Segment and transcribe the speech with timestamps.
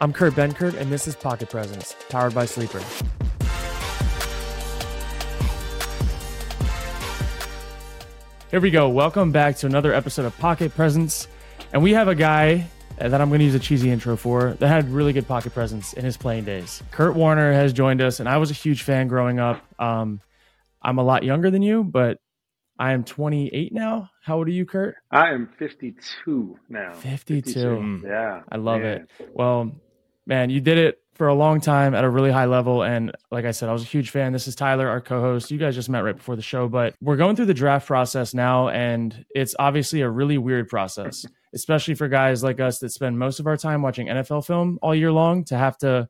[0.00, 2.80] I'm Kurt Benkert, and this is Pocket Presence, powered by Sleeper.
[8.48, 8.88] Here we go.
[8.88, 11.26] Welcome back to another episode of Pocket Presence.
[11.72, 14.68] And we have a guy that I'm going to use a cheesy intro for that
[14.68, 16.80] had really good pocket presence in his playing days.
[16.92, 19.64] Kurt Warner has joined us, and I was a huge fan growing up.
[19.80, 20.20] Um,
[20.80, 22.18] I'm a lot younger than you, but
[22.78, 24.10] I am 28 now.
[24.22, 24.94] How old are you, Kurt?
[25.10, 26.94] I am 52 now.
[26.94, 27.52] 52.
[27.52, 28.02] 52.
[28.06, 28.42] Yeah.
[28.48, 29.08] I love man.
[29.18, 29.30] it.
[29.34, 29.72] Well,
[30.28, 32.84] man, you did it for a long time at a really high level.
[32.84, 34.32] And like I said, I was a huge fan.
[34.32, 35.50] This is Tyler, our co host.
[35.50, 38.34] You guys just met right before the show, but we're going through the draft process
[38.34, 38.68] now.
[38.68, 43.40] And it's obviously a really weird process, especially for guys like us that spend most
[43.40, 46.08] of our time watching NFL film all year long to have to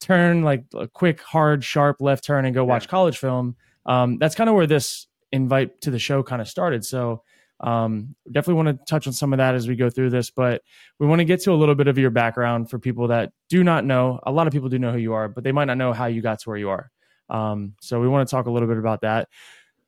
[0.00, 3.56] turn like a quick, hard, sharp left turn and go watch college film.
[3.86, 6.84] Um, that's kind of where this invite to the show kind of started.
[6.84, 7.22] So,
[7.60, 10.62] um, definitely want to touch on some of that as we go through this, but
[10.98, 13.62] we want to get to a little bit of your background for people that do
[13.62, 14.20] not know.
[14.24, 16.06] A lot of people do know who you are, but they might not know how
[16.06, 16.90] you got to where you are.
[17.30, 19.28] Um, so we want to talk a little bit about that.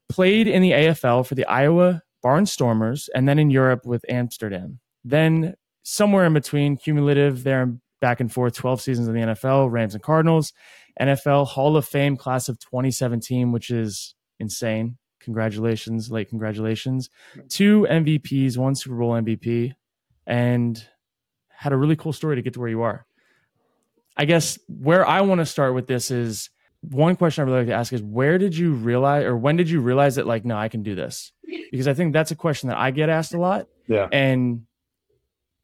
[0.09, 4.79] Played in the AFL for the Iowa Barnstormers and then in Europe with Amsterdam.
[5.05, 9.95] Then somewhere in between, cumulative there back and forth, 12 seasons in the NFL, Rams
[9.95, 10.53] and Cardinals,
[11.01, 14.99] NFL Hall of Fame class of 2017, which is insane.
[15.27, 17.11] Congratulations, late congratulations.
[17.49, 19.75] Two MVPs, one Super Bowl MVP,
[20.25, 20.83] and
[21.49, 23.05] had a really cool story to get to where you are.
[24.17, 26.49] I guess where I want to start with this is
[26.81, 29.69] one question I really like to ask is where did you realize or when did
[29.69, 31.33] you realize that like no I can do this?
[31.73, 33.67] Because I think that's a question that I get asked a lot.
[33.89, 34.07] Yeah.
[34.13, 34.63] And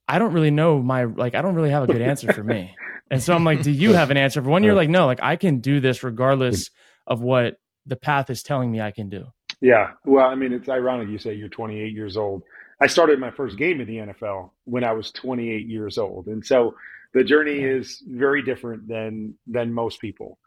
[0.08, 2.74] I don't really know my like I don't really have a good answer for me.
[3.10, 5.22] And so I'm like, do you have an answer for when you're like, no, like
[5.22, 6.70] I can do this regardless
[7.06, 9.26] of what the path is telling me I can do.
[9.62, 9.92] Yeah.
[10.06, 12.44] Well, I mean, it's ironic you say you're 28 years old.
[12.82, 16.28] I started my first game in the NFL when I was 28 years old.
[16.28, 16.76] And so
[17.14, 20.38] the journey is very different than than most people.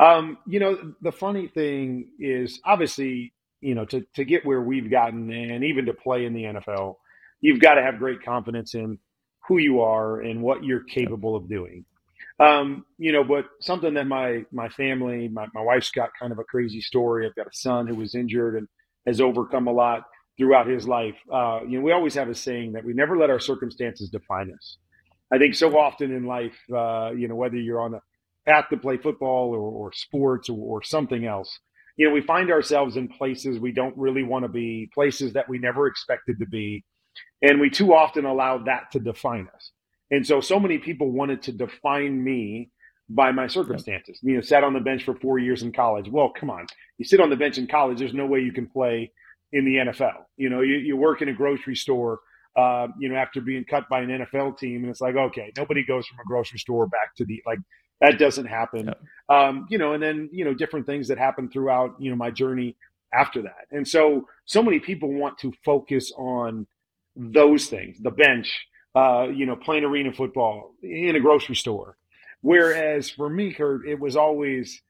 [0.00, 4.90] Um, you know, the funny thing is obviously, you know, to to get where we've
[4.92, 6.96] gotten and even to play in the NFL,
[7.42, 9.00] you've got to have great confidence in
[9.48, 11.86] who you are and what you're capable of doing.
[12.40, 16.38] Um, you know, but something that my my family, my, my wife's got kind of
[16.38, 17.26] a crazy story.
[17.26, 18.68] I've got a son who was injured and
[19.06, 20.02] has overcome a lot
[20.36, 21.16] throughout his life.
[21.32, 24.52] Uh, you know, we always have a saying that we never let our circumstances define
[24.52, 24.78] us.
[25.32, 28.00] I think so often in life, uh, you know, whether you're on the
[28.46, 31.58] path to play football or, or sports or, or something else,
[31.96, 35.48] you know, we find ourselves in places we don't really want to be, places that
[35.48, 36.84] we never expected to be,
[37.42, 39.70] and we too often allow that to define us.
[40.14, 42.70] And so, so many people wanted to define me
[43.08, 44.18] by my circumstances.
[44.22, 46.08] You know, sat on the bench for four years in college.
[46.08, 46.66] Well, come on,
[46.98, 47.98] you sit on the bench in college.
[47.98, 49.12] There's no way you can play
[49.52, 50.24] in the NFL.
[50.36, 52.20] You know, you, you work in a grocery store.
[52.56, 55.84] Uh, you know, after being cut by an NFL team, and it's like, okay, nobody
[55.84, 57.58] goes from a grocery store back to the like
[58.00, 58.94] that doesn't happen.
[59.28, 62.30] Um, you know, and then you know different things that happen throughout you know my
[62.30, 62.76] journey
[63.12, 63.66] after that.
[63.70, 66.66] And so, so many people want to focus on
[67.16, 71.96] those things, the bench, uh, you know, playing arena football in a grocery store.
[72.40, 74.80] Whereas for me, Kurt, it was always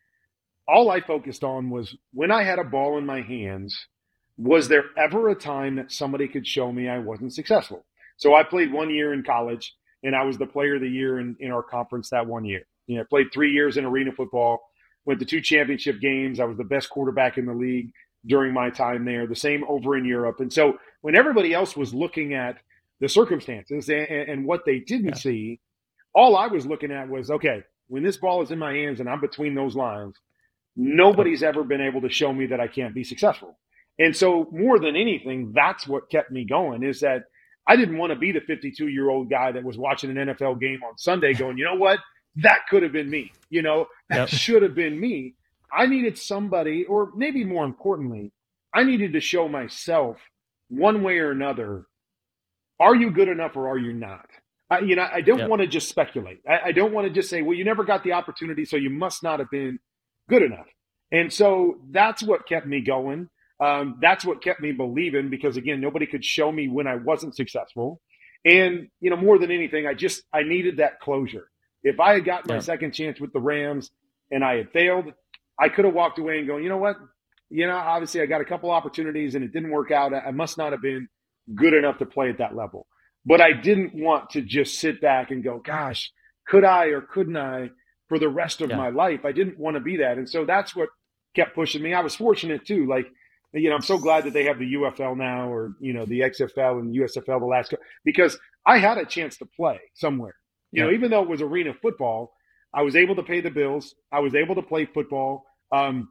[0.66, 3.87] all I focused on was when I had a ball in my hands,
[4.37, 7.84] was there ever a time that somebody could show me I wasn't successful?
[8.16, 11.19] So I played one year in college and I was the player of the year
[11.20, 12.62] in, in our conference that one year.
[12.87, 14.60] You know, I played three years in arena football,
[15.04, 16.41] went to two championship games.
[16.41, 17.93] I was the best quarterback in the league
[18.26, 20.41] during my time there, the same over in Europe.
[20.41, 22.56] And so when everybody else was looking at
[23.04, 25.15] the circumstances and, and what they didn't yeah.
[25.15, 25.60] see,
[26.15, 29.09] all I was looking at was okay, when this ball is in my hands and
[29.10, 30.16] I'm between those lines,
[30.75, 33.59] nobody's ever been able to show me that I can't be successful.
[33.98, 37.25] And so, more than anything, that's what kept me going is that
[37.69, 40.60] I didn't want to be the 52 year old guy that was watching an NFL
[40.60, 41.98] game on Sunday going, you know what?
[42.37, 43.32] That could have been me.
[43.50, 44.28] You know, that yep.
[44.28, 45.34] should have been me.
[45.70, 48.32] I needed somebody, or maybe more importantly,
[48.73, 50.17] I needed to show myself
[50.69, 51.87] one way or another
[52.81, 54.26] are you good enough or are you not?
[54.71, 55.49] I, you know, I don't yep.
[55.49, 56.41] want to just speculate.
[56.49, 58.91] I, I don't want to just say, well, you never got the opportunity, so you
[58.91, 59.79] must not have been
[60.29, 60.67] good enough.
[61.12, 63.29] And so that's what kept me going.
[63.61, 67.37] Um, that's what kept me believing because again, nobody could show me when I wasn't
[67.37, 68.00] successful.
[68.44, 71.49] And you know, more than anything, I just I needed that closure.
[71.82, 73.91] If I had gotten my second chance with the Rams
[74.31, 75.12] and I had failed,
[75.59, 76.97] I could have walked away and going, you know what?
[77.50, 80.12] You know, obviously I got a couple opportunities and it didn't work out.
[80.15, 81.09] I must not have been
[81.55, 82.87] good enough to play at that level.
[83.26, 86.11] But I didn't want to just sit back and go, gosh,
[86.46, 87.70] could I or couldn't I
[88.08, 88.76] for the rest of yeah.
[88.76, 89.25] my life?
[89.25, 90.19] I didn't want to be that.
[90.19, 90.91] And so that's what
[91.35, 91.94] kept pushing me.
[91.94, 92.87] I was fortunate too.
[92.87, 93.06] Like,
[93.52, 96.20] you know, I'm so glad that they have the UFL now or, you know, the
[96.20, 97.73] XFL and USFL the last,
[98.05, 100.35] because I had a chance to play somewhere.
[100.73, 102.32] You know, even though it was arena football,
[102.75, 103.94] I was able to pay the bills.
[104.11, 105.44] I was able to play football.
[105.70, 106.08] Um,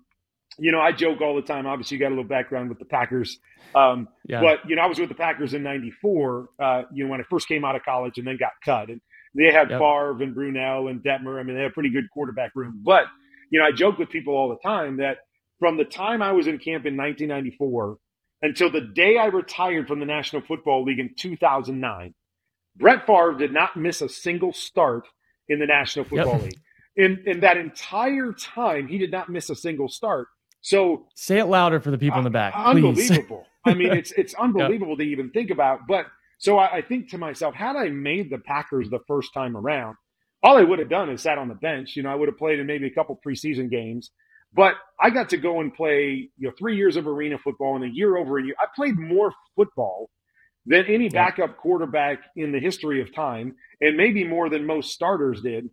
[0.57, 1.65] you know, I joke all the time.
[1.65, 3.39] Obviously, you got a little background with the Packers.
[3.75, 4.41] Um, yeah.
[4.41, 7.23] But, you know, I was with the Packers in 94, uh, you know, when I
[7.29, 8.89] first came out of college and then got cut.
[8.89, 9.01] And
[9.35, 9.79] they had yep.
[9.79, 11.39] Favre and Brunell and Detmer.
[11.39, 12.81] I mean, they had a pretty good quarterback room.
[12.83, 13.05] But,
[13.49, 15.17] you know, I joke with people all the time that
[15.59, 17.97] from the time I was in camp in 1994
[18.41, 22.13] until the day I retired from the National Football League in 2009,
[22.75, 25.07] Brett Favre did not miss a single start
[25.47, 26.43] in the National Football yep.
[26.43, 26.59] League.
[26.95, 30.27] In, in that entire time, he did not miss a single start.
[30.63, 32.55] So say it louder for the people in the back.
[32.55, 33.45] Uh, unbelievable.
[33.65, 34.99] I mean, it's it's unbelievable yep.
[34.99, 35.81] to even think about.
[35.87, 36.07] But
[36.39, 39.97] so I, I, think to myself, had I made the Packers the first time around,
[40.41, 41.95] all I would have done is sat on the bench.
[41.95, 44.11] You know, I would have played in maybe a couple preseason games.
[44.55, 47.83] But I got to go and play, you know, three years of arena football and
[47.83, 48.55] a year over a year.
[48.59, 50.09] I played more football
[50.65, 55.41] than any backup quarterback in the history of time, and maybe more than most starters
[55.41, 55.69] did.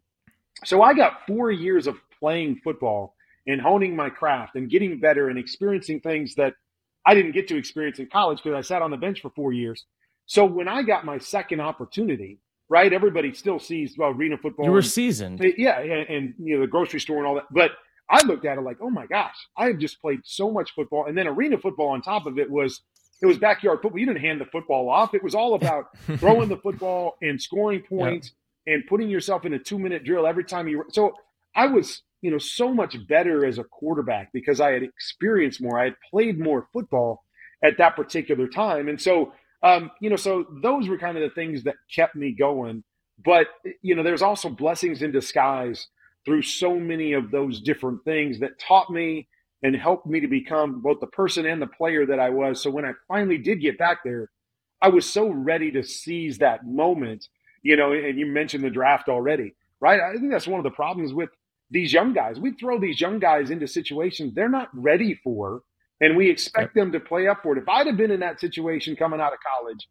[0.65, 3.15] So I got four years of playing football
[3.51, 6.55] and honing my craft and getting better and experiencing things that
[7.05, 9.53] I didn't get to experience in college because I sat on the bench for four
[9.53, 9.85] years.
[10.27, 12.39] So when I got my second opportunity,
[12.69, 14.67] right, everybody still sees well arena football.
[14.67, 17.47] You were and, seasoned, yeah, and, and you know the grocery store and all that.
[17.51, 17.73] But
[18.09, 21.07] I looked at it like, oh my gosh, I have just played so much football,
[21.07, 22.81] and then arena football on top of it was
[23.23, 23.99] it was backyard football.
[23.99, 25.15] You didn't hand the football off.
[25.15, 25.87] It was all about
[26.17, 28.33] throwing the football and scoring points
[28.67, 28.75] yep.
[28.75, 30.85] and putting yourself in a two minute drill every time you.
[30.91, 31.15] So
[31.55, 35.79] I was, you know, so much better as a quarterback because I had experienced more.
[35.79, 37.25] I had played more football
[37.63, 39.33] at that particular time, and so,
[39.63, 42.85] um, you know, so those were kind of the things that kept me going.
[43.23, 43.49] But
[43.83, 45.87] you know, there's also blessings in disguise
[46.25, 49.29] through so many of those different things that taught me
[49.63, 52.63] and helped me to become both the person and the player that I was.
[52.63, 54.31] So when I finally did get back there,
[54.83, 57.29] I was so ready to seize that moment,
[57.63, 60.01] you know, and you mentioned the draft already, right?
[60.01, 61.31] I think that's one of the problems with
[61.71, 62.39] these young guys.
[62.39, 65.63] We throw these young guys into situations they're not ready for,
[66.01, 67.63] and we expect them to play up for it.
[67.63, 69.89] If I'd have been in that situation coming out of college,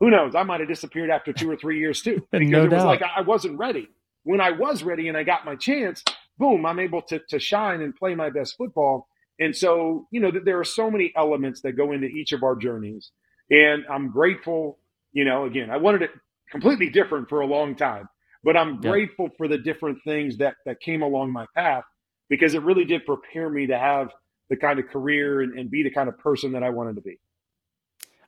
[0.00, 0.34] who knows?
[0.34, 2.26] I might have disappeared after two or three years too.
[2.32, 3.88] Because no it was like I wasn't ready.
[4.24, 6.02] When I was ready and I got my chance,
[6.38, 9.06] boom, I'm able to, to shine and play my best football.
[9.38, 12.56] And so, you know, there are so many elements that go into each of our
[12.56, 13.10] journeys.
[13.50, 14.78] And I'm grateful,
[15.12, 16.10] you know, again, I wanted it
[16.50, 18.08] completely different for a long time,
[18.44, 18.90] but I'm yeah.
[18.90, 21.84] grateful for the different things that, that came along my path
[22.28, 24.08] because it really did prepare me to have
[24.50, 27.02] the kind of career and, and be the kind of person that I wanted to
[27.02, 27.18] be.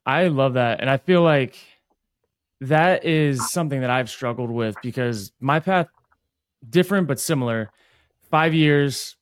[0.07, 0.81] I love that.
[0.81, 1.57] And I feel like
[2.61, 5.89] that is something that I've struggled with because my path
[6.69, 7.71] different but similar
[8.31, 9.17] five years,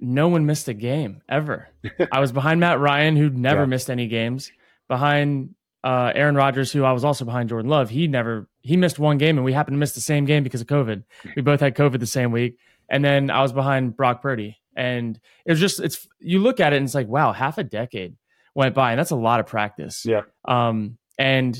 [0.00, 1.68] no one missed a game ever.
[2.12, 3.66] I was behind Matt Ryan, who never yeah.
[3.66, 4.50] missed any games.
[4.88, 5.54] Behind
[5.84, 7.90] uh, Aaron Rodgers, who I was also behind Jordan Love.
[7.90, 10.60] He never he missed one game, and we happened to miss the same game because
[10.60, 11.02] of COVID.
[11.34, 15.18] We both had COVID the same week, and then I was behind Brock Purdy, and
[15.46, 18.16] it was just it's you look at it and it's like wow, half a decade
[18.54, 20.04] went by, and that's a lot of practice.
[20.04, 20.22] Yeah.
[20.46, 21.58] Um, and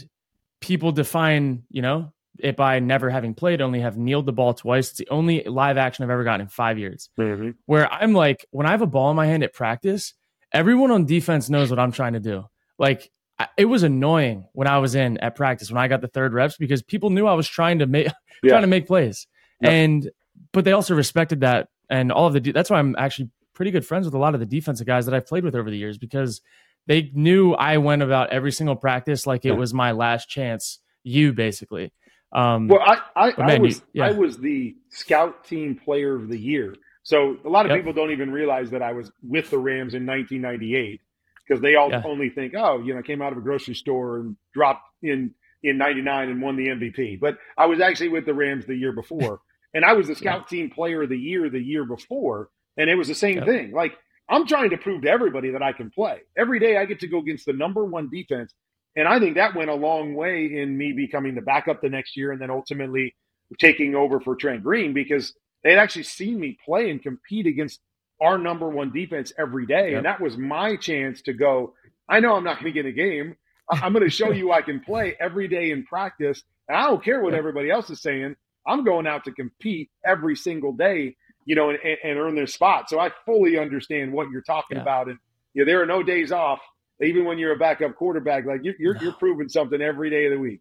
[0.60, 4.90] people define you know it by never having played, only have kneeled the ball twice.
[4.90, 7.10] It's the only live action I've ever gotten in five years.
[7.18, 7.50] Mm-hmm.
[7.66, 10.14] Where I'm like, when I have a ball in my hand at practice,
[10.52, 12.44] everyone on defense knows what I'm trying to do.
[12.78, 13.10] Like,
[13.56, 16.56] it was annoying when I was in at practice when I got the third reps
[16.56, 18.06] because people knew I was trying to make
[18.42, 18.50] yeah.
[18.50, 19.26] trying to make plays,
[19.62, 20.10] and
[20.52, 22.52] but they also respected that and all of the.
[22.52, 25.14] That's why I'm actually pretty good friends with a lot of the defensive guys that
[25.14, 26.40] I've played with over the years because
[26.86, 29.54] they knew I went about every single practice like it yeah.
[29.54, 30.78] was my last chance.
[31.04, 31.92] You basically,
[32.32, 34.06] um, well, I I, man, I was you, yeah.
[34.06, 36.74] I was the scout team player of the year.
[37.04, 37.78] So a lot of yep.
[37.78, 41.00] people don't even realize that I was with the Rams in 1998
[41.48, 42.02] because they all yeah.
[42.04, 45.34] only think, oh, you know, I came out of a grocery store and dropped in
[45.62, 47.18] in 99 and won the MVP.
[47.18, 49.40] But I was actually with the Rams the year before.
[49.74, 50.58] and I was the scout yeah.
[50.58, 52.50] team player of the year the year before.
[52.76, 53.72] And it was the same thing.
[53.72, 53.96] Like
[54.28, 56.20] I'm trying to prove to everybody that I can play.
[56.36, 58.54] Every day I get to go against the number one defense
[58.98, 62.16] and I think that went a long way in me becoming the backup the next
[62.16, 63.14] year and then ultimately
[63.60, 67.80] taking over for Trent Green because they'd actually seen me play and compete against
[68.20, 69.90] our number one defense every day.
[69.90, 69.96] Yep.
[69.96, 71.74] And that was my chance to go,
[72.08, 73.36] I know I'm not going to get a game.
[73.70, 76.42] I'm going to show you I can play every day in practice.
[76.68, 78.34] And I don't care what everybody else is saying.
[78.66, 82.88] I'm going out to compete every single day, you know, and, and earn their spot.
[82.88, 84.82] So I fully understand what you're talking yeah.
[84.82, 85.08] about.
[85.08, 85.18] And
[85.54, 86.60] you know, there are no days off
[87.00, 90.32] even when you're a backup quarterback, like you're, you're, you're proving something every day of
[90.32, 90.60] the week.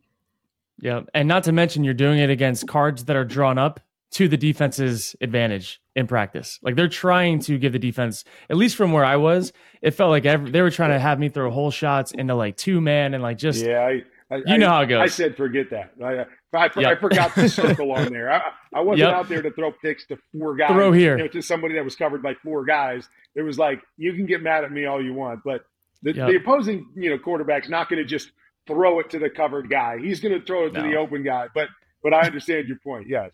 [0.80, 1.02] Yeah.
[1.14, 3.80] And not to mention, you're doing it against cards that are drawn up
[4.12, 6.60] to the defense's advantage in practice.
[6.62, 10.12] Like they're trying to give the defense, at least from where I was, it felt
[10.12, 13.14] like every, they were trying to have me throw whole shots into like two man
[13.14, 15.02] and like just yeah, I, I, you know how it goes.
[15.02, 15.92] I said, forget that.
[16.04, 16.26] I,
[16.58, 16.78] I, yep.
[16.78, 18.32] I forgot to circle on there.
[18.32, 18.42] I,
[18.74, 19.16] I wasn't yep.
[19.16, 20.72] out there to throw picks to four guys.
[20.72, 21.18] Throw here.
[21.18, 23.08] You know, to somebody that was covered by four guys.
[23.36, 25.62] It was like, you can get mad at me all you want, but
[26.02, 26.30] the, yep.
[26.30, 28.32] the opposing, you know, quarterback's not going to just
[28.68, 29.98] throw it to the covered guy.
[30.00, 31.48] He's going to throw it to the open guy.
[31.54, 31.70] But
[32.04, 33.08] but I understand your point.
[33.08, 33.32] Yes.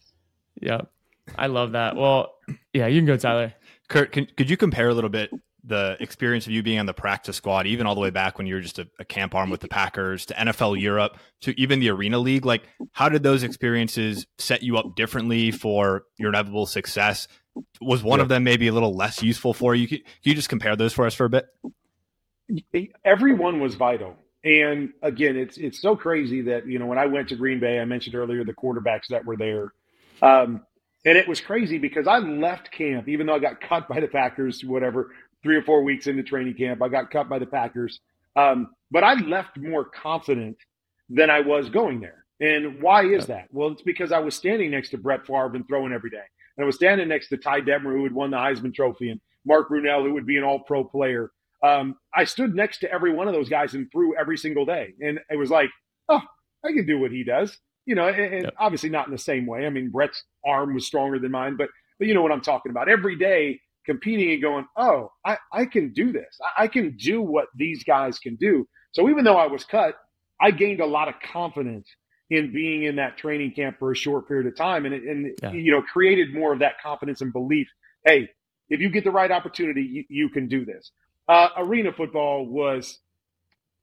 [0.62, 0.81] Yeah.
[1.38, 1.95] I love that.
[1.95, 2.33] Well,
[2.74, 3.53] yeah, you can go, Tyler.
[3.88, 5.31] Kurt, can, could you compare a little bit
[5.63, 8.48] the experience of you being on the practice squad, even all the way back when
[8.48, 11.79] you were just a, a, camp arm with the Packers to NFL Europe to even
[11.79, 12.45] the Arena League?
[12.45, 17.29] Like, how did those experiences set you up differently for your inevitable success?
[17.79, 18.24] Was one yeah.
[18.24, 19.88] of them maybe a little less useful for you?
[19.88, 21.45] Can, can you just compare those for us for a bit?
[23.05, 24.17] Everyone was vital.
[24.43, 27.79] And again, it's it's so crazy that you know when I went to Green Bay,
[27.79, 29.74] I mentioned earlier the quarterbacks that were there,
[30.24, 30.62] um,
[31.06, 34.08] and it was crazy because I left camp even though I got cut by the
[34.08, 35.12] Packers, whatever,
[35.44, 36.82] three or four weeks into training camp.
[36.82, 38.00] I got cut by the Packers.
[38.36, 40.58] Um, but I left more confident
[41.10, 42.24] than I was going there.
[42.39, 43.48] And why is that?
[43.51, 46.24] Well, it's because I was standing next to Brett Favre and throwing every day.
[46.58, 49.22] And I was standing next to Ty Detmer, who had won the Heisman Trophy, and
[49.46, 51.32] Mark Brunell, who would be an all pro player.
[51.63, 54.94] Um, I stood next to every one of those guys and threw every single day.
[55.01, 55.70] And it was like,
[56.10, 56.22] oh,
[56.63, 57.58] I can do what he does.
[57.86, 58.54] You know, and, yep.
[58.58, 59.66] obviously not in the same way.
[59.66, 62.70] I mean, Brett's arm was stronger than mine, but but you know what I'm talking
[62.70, 62.90] about.
[62.90, 66.40] Every day competing and going, oh, I, I can do this.
[66.58, 68.68] I, I can do what these guys can do.
[68.94, 69.96] So even though I was cut,
[70.40, 71.88] I gained a lot of confidence
[72.30, 75.52] in being in that training camp for a short period of time and, and yeah.
[75.52, 77.68] you know, created more of that confidence and belief.
[78.06, 78.30] Hey,
[78.70, 80.92] if you get the right opportunity, you, you can do this.
[81.28, 83.00] Uh, arena football was,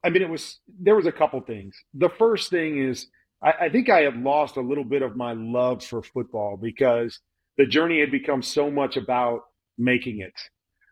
[0.03, 1.75] I mean, it was, there was a couple things.
[1.93, 3.07] The first thing is,
[3.43, 7.19] I, I think I had lost a little bit of my love for football because
[7.57, 9.41] the journey had become so much about
[9.77, 10.33] making it,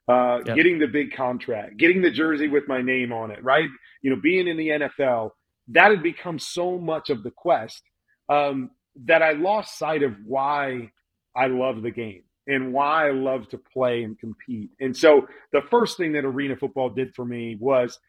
[0.07, 0.55] uh, yep.
[0.55, 3.69] getting the big contract, getting the jersey with my name on it, right?
[4.01, 5.31] You know, being in the NFL,
[5.69, 7.81] that had become so much of the quest
[8.27, 8.71] um,
[9.05, 10.91] that I lost sight of why
[11.35, 14.71] I love the game and why I love to play and compete.
[14.79, 17.99] And so the first thing that arena football did for me was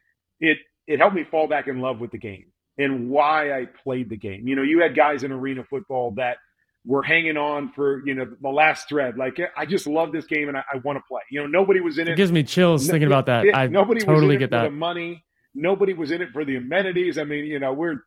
[0.41, 2.47] it it helped me fall back in love with the game
[2.83, 4.49] and why I played the game.
[4.49, 6.39] You know, you had guys in arena football that–
[6.85, 9.17] were hanging on for you know the last thread.
[9.19, 11.21] Like I just love this game and I, I want to play.
[11.31, 12.13] You know, nobody was in it.
[12.13, 13.47] It gives me chills no, thinking about that.
[13.47, 14.65] It, I nobody totally was in get for that.
[14.65, 15.25] the money.
[15.55, 17.19] Nobody was in it for the amenities.
[17.19, 18.05] I mean, you know, we're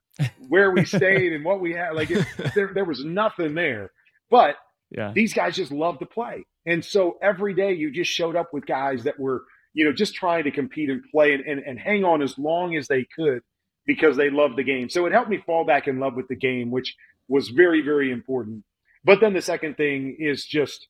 [0.47, 1.93] where we stayed and what we had.
[1.93, 2.25] Like it,
[2.55, 3.91] there, there was nothing there.
[4.29, 4.55] But
[4.89, 5.11] yeah.
[5.13, 8.65] these guys just love to play, and so every day you just showed up with
[8.65, 12.03] guys that were you know just trying to compete and play and, and, and hang
[12.03, 13.41] on as long as they could
[13.85, 14.89] because they loved the game.
[14.89, 16.95] So it helped me fall back in love with the game, which
[17.27, 18.63] was very, very important.
[19.03, 20.87] But then the second thing is just,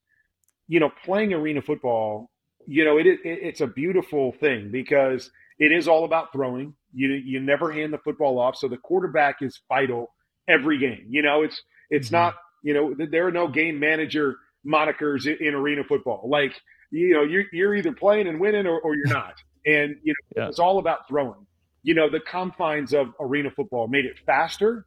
[0.67, 2.29] you know, playing arena football.
[2.67, 6.75] You know, it, it it's a beautiful thing because it is all about throwing.
[6.93, 10.13] You you never hand the football off, so the quarterback is vital
[10.47, 11.05] every game.
[11.09, 12.15] You know, it's it's mm-hmm.
[12.15, 16.27] not you know there are no game manager monikers in, in arena football.
[16.29, 16.53] Like
[16.91, 19.33] you know, you're you're either playing and winning or, or you're not,
[19.65, 20.49] and you know yeah.
[20.49, 21.45] it's all about throwing.
[21.83, 24.85] You know, the confines of arena football made it faster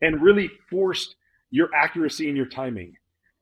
[0.00, 1.16] and really forced
[1.50, 2.94] your accuracy and your timing.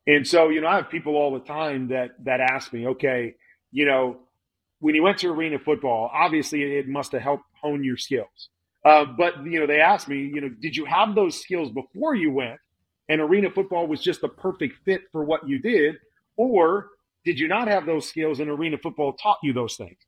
[0.07, 3.35] And so, you know, I have people all the time that that ask me, okay,
[3.71, 4.19] you know,
[4.81, 8.49] when you went to arena football, obviously it must have helped hone your skills.
[8.85, 12.17] Uh, but you know, they asked me, you know, did you have those skills before
[12.17, 12.59] you went,
[13.09, 15.97] and arena football was just the perfect fit for what you did,
[16.37, 16.89] or
[17.25, 19.99] did you not have those skills and arena football taught you those things?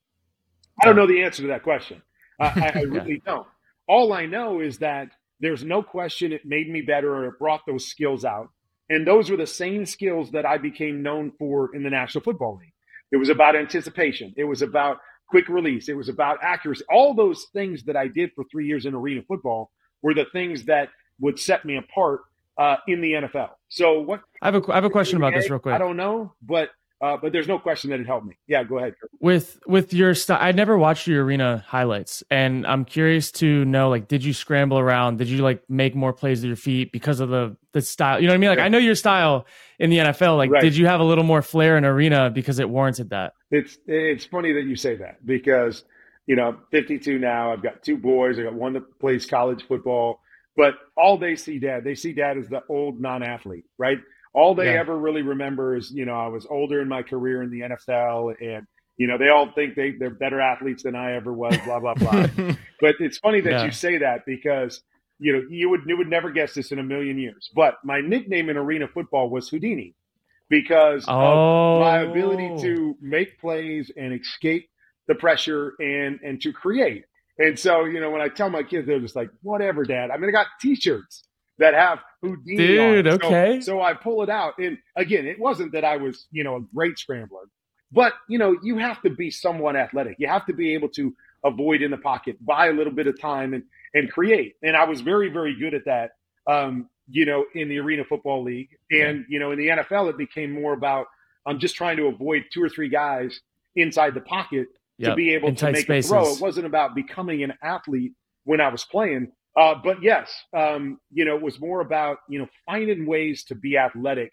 [0.82, 2.02] I don't know the answer to that question.
[2.40, 3.46] I, I really don't.
[3.86, 5.08] All I know is that
[5.40, 8.48] there's no question it made me better or it brought those skills out.
[8.88, 12.58] And those were the same skills that I became known for in the National Football
[12.60, 12.72] League.
[13.12, 14.98] It was about anticipation, it was about
[15.28, 16.84] quick release, it was about accuracy.
[16.90, 19.70] All those things that I did for three years in arena football
[20.02, 20.88] were the things that
[21.20, 22.22] would set me apart
[22.58, 23.50] uh, in the NFL.
[23.68, 25.74] So what I have a I have a question about this real quick.
[25.74, 26.70] I don't know, but
[27.00, 28.36] uh, but there's no question that it helped me.
[28.46, 28.94] Yeah, go ahead.
[29.20, 33.90] With with your style, I never watched your arena highlights, and I'm curious to know
[33.90, 35.18] like, did you scramble around?
[35.18, 38.20] Did you like make more plays with your feet because of the the style?
[38.20, 38.50] You know what I mean?
[38.50, 39.46] Like, I know your style
[39.78, 40.36] in the NFL.
[40.36, 40.62] Like, right.
[40.62, 43.34] did you have a little more flair in arena because it warranted that?
[43.50, 45.84] It's it's funny that you say that because
[46.26, 47.52] you know, 52 now.
[47.52, 48.38] I've got two boys.
[48.38, 50.20] I got one that plays college football,
[50.56, 53.98] but all they see dad, they see dad as the old non-athlete, right?
[54.34, 54.80] All they yeah.
[54.80, 58.34] ever really remember is, you know, I was older in my career in the NFL
[58.40, 61.80] and, you know, they all think they, they're better athletes than I ever was, blah,
[61.80, 62.26] blah, blah.
[62.80, 63.64] but it's funny that yeah.
[63.64, 64.82] you say that because,
[65.20, 67.48] you know, you would, you would never guess this in a million years.
[67.54, 69.94] But my nickname in arena football was Houdini
[70.50, 71.76] because oh.
[71.76, 72.98] of my ability to oh.
[73.00, 74.68] make plays and escape
[75.06, 77.04] the pressure and, and to create.
[77.38, 80.10] And so, you know, when I tell my kids, they're just like, whatever, dad.
[80.10, 81.24] I mean, I got t-shirts
[81.58, 83.14] that have Houdini Dude, on.
[83.14, 83.61] okay.
[83.61, 84.54] So, so I pull it out.
[84.59, 87.49] And again, it wasn't that I was, you know, a great scrambler,
[87.93, 90.16] but, you know, you have to be somewhat athletic.
[90.19, 91.14] You have to be able to
[91.45, 93.62] avoid in the pocket, buy a little bit of time and,
[93.95, 94.54] and create.
[94.62, 96.12] And I was very, very good at that,
[96.47, 98.71] um, you know, in the Arena Football League.
[98.90, 101.07] And, you know, in the NFL, it became more about
[101.47, 103.40] I'm just trying to avoid two or three guys
[103.76, 105.11] inside the pocket yep.
[105.11, 106.11] to be able in to make spaces.
[106.11, 106.33] a throw.
[106.33, 108.12] It wasn't about becoming an athlete
[108.45, 109.33] when I was playing.
[109.56, 113.54] Uh, but yes, um, you know, it was more about, you know, finding ways to
[113.54, 114.32] be athletic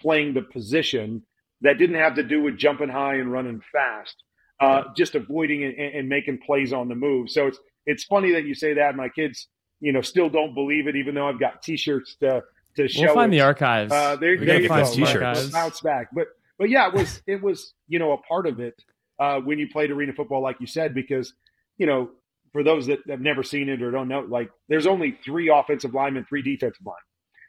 [0.00, 1.22] playing the position
[1.60, 4.16] that didn't have to do with jumping high and running fast,
[4.60, 7.30] uh, just avoiding and, and making plays on the move.
[7.30, 8.96] So it's, it's funny that you say that.
[8.96, 9.48] My kids,
[9.80, 12.42] you know, still don't believe it, even though I've got t-shirts to,
[12.76, 13.02] to show.
[13.02, 13.36] We'll find it.
[13.36, 13.92] the archives.
[13.92, 14.92] Uh, there, we there you find go.
[14.92, 15.50] T-shirts.
[15.50, 16.08] Bounce back.
[16.12, 16.28] But,
[16.58, 18.82] but yeah, it was, it was, you know, a part of it
[19.18, 21.34] uh, when you played arena football, like you said, because
[21.76, 22.10] you know,
[22.54, 25.92] for those that have never seen it or don't know, like there's only three offensive
[25.92, 27.00] linemen, three defensive linemen.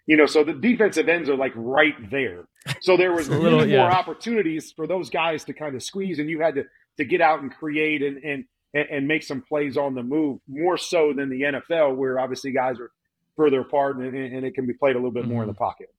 [0.07, 2.45] You know, so the defensive ends are like right there.
[2.81, 3.83] So there was a little, really yeah.
[3.83, 6.63] more opportunities for those guys to kind of squeeze, and you had to
[6.97, 10.75] to get out and create and and and make some plays on the move more
[10.75, 12.91] so than the NFL, where obviously guys are
[13.37, 15.33] further apart and, and it can be played a little bit mm-hmm.
[15.33, 15.93] more in the pocket.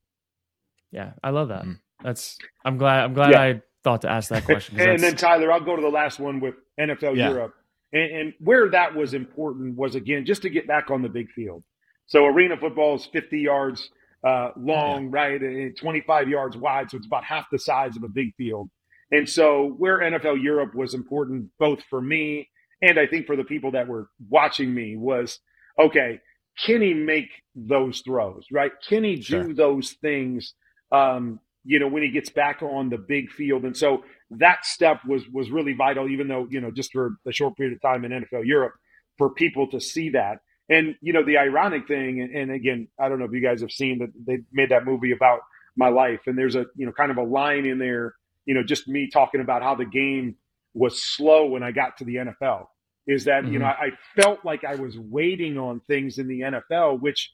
[0.91, 1.63] Yeah, I love that.
[1.63, 1.73] Mm-hmm.
[2.03, 3.41] That's I'm glad I'm glad yeah.
[3.41, 4.81] I thought to ask that question.
[4.81, 7.29] and then Tyler, I'll go to the last one with NFL yeah.
[7.29, 7.55] Europe,
[7.93, 11.31] and, and, where that was important was again just to get back on the big
[11.31, 11.63] field.
[12.07, 13.89] So arena football is 50 yards
[14.25, 15.11] uh, long, yeah.
[15.13, 18.71] right, and 25 yards wide, so it's about half the size of a big field.
[19.11, 22.49] And so where NFL Europe was important, both for me
[22.83, 25.39] and I think for the people that were watching me, was
[25.79, 26.21] okay.
[26.65, 28.47] Can he make those throws?
[28.51, 28.73] Right?
[28.87, 29.45] Can he sure.
[29.45, 30.55] do those things?
[30.93, 33.65] Um, you know, when he gets back on the big field.
[33.65, 37.33] And so that step was was really vital, even though, you know, just for a
[37.33, 38.75] short period of time in NFL Europe,
[39.19, 40.39] for people to see that.
[40.69, 43.61] And, you know, the ironic thing, and, and again, I don't know if you guys
[43.61, 45.41] have seen that they made that movie about
[45.77, 46.21] my life.
[46.27, 48.15] And there's a, you know, kind of a line in there,
[48.47, 50.37] you know, just me talking about how the game
[50.75, 52.67] was slow when I got to the NFL.
[53.07, 53.53] Is that, mm-hmm.
[53.53, 57.31] you know, I, I felt like I was waiting on things in the NFL, which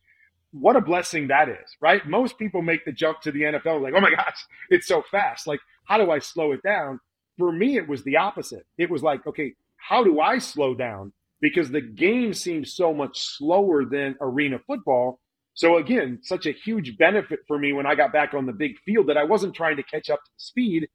[0.52, 2.06] what a blessing that is, right?
[2.06, 5.46] Most people make the jump to the NFL like, oh my gosh, it's so fast.
[5.46, 7.00] Like, how do I slow it down?
[7.38, 8.66] For me, it was the opposite.
[8.78, 11.12] It was like, okay, how do I slow down?
[11.40, 15.18] Because the game seems so much slower than arena football.
[15.54, 18.78] So again, such a huge benefit for me when I got back on the big
[18.84, 20.88] field that I wasn't trying to catch up to speed.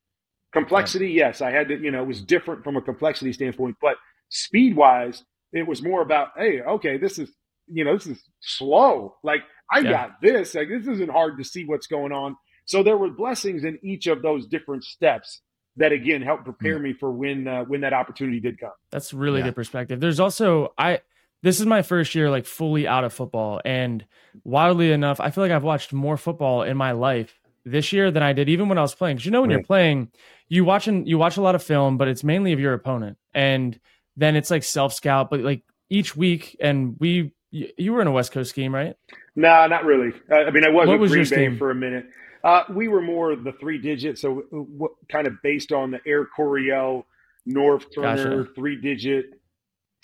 [0.54, 3.98] Complexity, yes, I had to, you know, it was different from a complexity standpoint, but
[4.30, 7.30] speed wise, it was more about, hey, okay, this is
[7.68, 9.16] you know, this is slow.
[9.24, 9.92] Like I yeah.
[9.92, 10.56] got this.
[10.56, 12.36] Like this isn't hard to see what's going on.
[12.68, 15.42] So there were blessings in each of those different steps
[15.78, 16.84] that again helped prepare mm.
[16.84, 18.72] me for when uh, when that opportunity did come.
[18.92, 19.46] That's really yeah.
[19.46, 20.00] good perspective.
[20.00, 21.02] There's also I
[21.44, 24.06] this is my first year like fully out of football and
[24.44, 28.24] wildly enough, I feel like I've watched more football in my life this year than
[28.24, 29.18] I did even when I was playing.
[29.18, 29.58] Cuz you know when right.
[29.58, 30.12] you're playing,
[30.50, 33.18] you watching you watch a lot of film, but it's mainly of your opponent.
[33.34, 33.80] And
[34.18, 38.12] then it's like self scout, but like each week and we you were in a
[38.12, 38.98] West Coast scheme, right?
[39.36, 40.12] No, nah, not really.
[40.30, 41.58] I mean, I was what with was Green Bay scheme?
[41.58, 42.08] for a minute.
[42.44, 46.26] Uh, we were more the three digit, so what, kind of based on the Air
[46.26, 47.06] Coryell,
[47.48, 48.54] Norv Turner, gotcha.
[48.56, 49.26] three digit,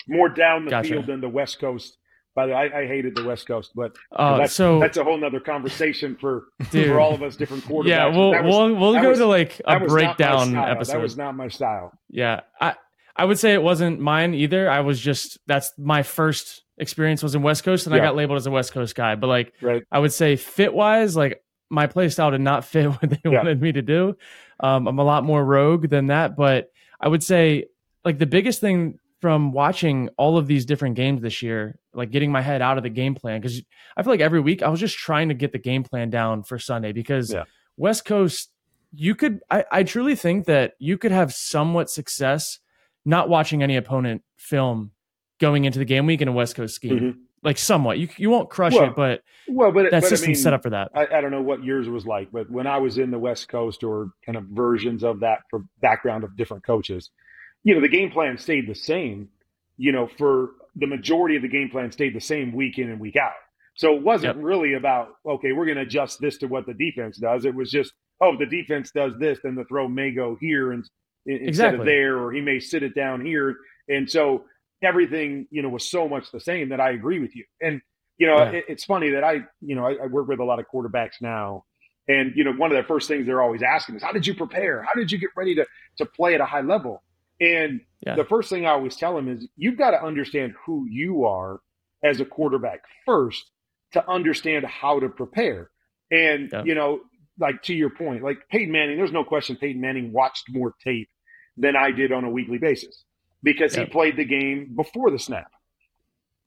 [0.08, 0.90] more down the gotcha.
[0.90, 1.98] field than the West Coast.
[2.34, 5.04] By the way, I, I hated the West Coast, but uh, that's, so that's a
[5.04, 7.86] whole nother conversation for dude, for all of us different quarterbacks.
[7.86, 10.94] Yeah, we'll was, we'll, we'll go was, to like a breakdown episode.
[10.94, 11.92] That was not my style.
[12.10, 12.74] Yeah, I
[13.14, 14.68] I would say it wasn't mine either.
[14.68, 18.02] I was just that's my first experience was in West Coast, and yeah.
[18.02, 19.14] I got labeled as a West Coast guy.
[19.14, 19.84] But like, right.
[19.92, 21.40] I would say fit wise, like
[21.74, 23.38] my play style did not fit what they yeah.
[23.38, 24.16] wanted me to do.
[24.60, 27.66] Um, I'm a lot more rogue than that, but I would say
[28.04, 32.30] like the biggest thing from watching all of these different games this year, like getting
[32.30, 33.60] my head out of the game plan, because
[33.96, 36.42] I feel like every week I was just trying to get the game plan down
[36.42, 37.44] for Sunday because yeah.
[37.76, 38.50] West Coast,
[38.92, 42.58] you could, I, I truly think that you could have somewhat success
[43.04, 44.92] not watching any opponent film
[45.40, 46.98] going into the game week in a West Coast scheme.
[46.98, 47.20] Mm-hmm.
[47.44, 50.26] Like somewhat, you you won't crush well, it, but well, but that but system's I
[50.28, 50.90] mean, set up for that.
[50.94, 53.48] I, I, don't know what yours was like, but when I was in the West
[53.48, 57.10] Coast or kind of versions of that for background of different coaches,
[57.62, 59.28] you know, the game plan stayed the same.
[59.76, 62.98] You know, for the majority of the game plan stayed the same week in and
[62.98, 63.32] week out.
[63.76, 64.44] So it wasn't yep.
[64.44, 67.44] really about okay, we're going to adjust this to what the defense does.
[67.44, 70.88] It was just oh, the defense does this, then the throw may go here and
[71.26, 71.80] instead exactly.
[71.80, 73.56] of there, or he may sit it down here.
[73.88, 74.44] And so
[74.82, 77.44] everything, you know, was so much the same that I agree with you.
[77.60, 77.80] And,
[78.18, 78.50] you know, yeah.
[78.50, 81.20] it, it's funny that I, you know, I, I, work with a lot of quarterbacks
[81.20, 81.64] now.
[82.06, 84.34] And, you know, one of the first things they're always asking is, how did you
[84.34, 84.82] prepare?
[84.82, 85.66] How did you get ready to,
[85.98, 87.02] to play at a high level?
[87.40, 88.14] And yeah.
[88.14, 91.60] the first thing I always tell them is you've got to understand who you are
[92.02, 93.50] as a quarterback first
[93.92, 95.70] to understand how to prepare.
[96.10, 96.62] And, yeah.
[96.64, 97.00] you know,
[97.38, 101.08] like to your point, like Peyton Manning, there's no question Peyton Manning watched more tape
[101.56, 103.04] than I did on a weekly basis
[103.44, 103.86] because yep.
[103.86, 105.52] he played the game before the snap.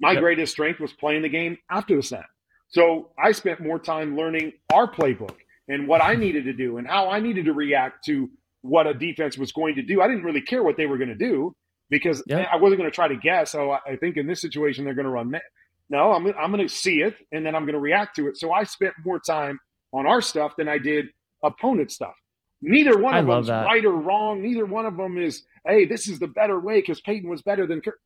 [0.01, 0.21] My yep.
[0.21, 2.25] greatest strength was playing the game after the snap.
[2.69, 5.35] So I spent more time learning our playbook
[5.69, 8.29] and what I needed to do and how I needed to react to
[8.61, 10.01] what a defense was going to do.
[10.01, 11.55] I didn't really care what they were going to do
[11.89, 12.47] because yep.
[12.51, 13.55] I wasn't going to try to guess.
[13.55, 15.33] Oh, I think in this situation they're going to run.
[15.89, 18.37] No, I'm, I'm going to see it and then I'm going to react to it.
[18.37, 19.59] So I spent more time
[19.93, 21.07] on our stuff than I did
[21.43, 22.15] opponent stuff.
[22.61, 24.41] Neither one of them is right or wrong.
[24.41, 27.67] Neither one of them is, hey, this is the better way because Peyton was better
[27.67, 27.99] than Kurt.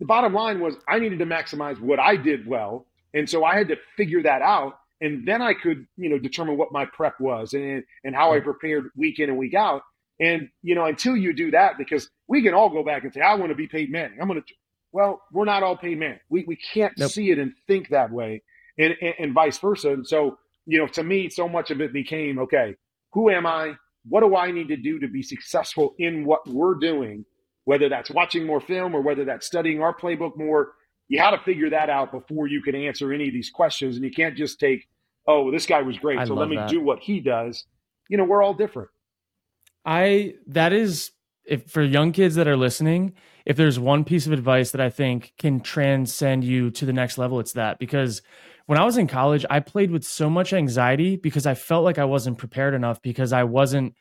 [0.00, 2.86] The bottom line was I needed to maximize what I did well.
[3.14, 4.78] And so I had to figure that out.
[5.00, 8.40] And then I could, you know, determine what my prep was and, and how I
[8.40, 9.82] prepared week in and week out.
[10.20, 13.20] And, you know, until you do that, because we can all go back and say,
[13.20, 14.18] I want to be Peyton Manning.
[14.20, 14.54] I'm going to,
[14.90, 16.18] well, we're not all Peyton Manning.
[16.28, 17.12] We, we can't nope.
[17.12, 18.42] see it and think that way
[18.76, 19.92] and, and, and vice versa.
[19.92, 22.74] And so, you know, to me, so much of it became, okay,
[23.12, 23.74] who am I?
[24.08, 27.24] What do I need to do to be successful in what we're doing?
[27.64, 30.72] Whether that's watching more film or whether that's studying our playbook more,
[31.08, 33.96] you had to figure that out before you can answer any of these questions.
[33.96, 34.88] And you can't just take,
[35.26, 36.70] oh, this guy was great, I so let me that.
[36.70, 37.64] do what he does.
[38.08, 38.88] You know, we're all different.
[39.84, 41.12] I that is
[41.46, 43.14] if for young kids that are listening,
[43.46, 47.16] if there's one piece of advice that I think can transcend you to the next
[47.16, 48.22] level, it's that because
[48.68, 51.96] when I was in college, I played with so much anxiety because I felt like
[51.96, 53.94] I wasn't prepared enough because I wasn't.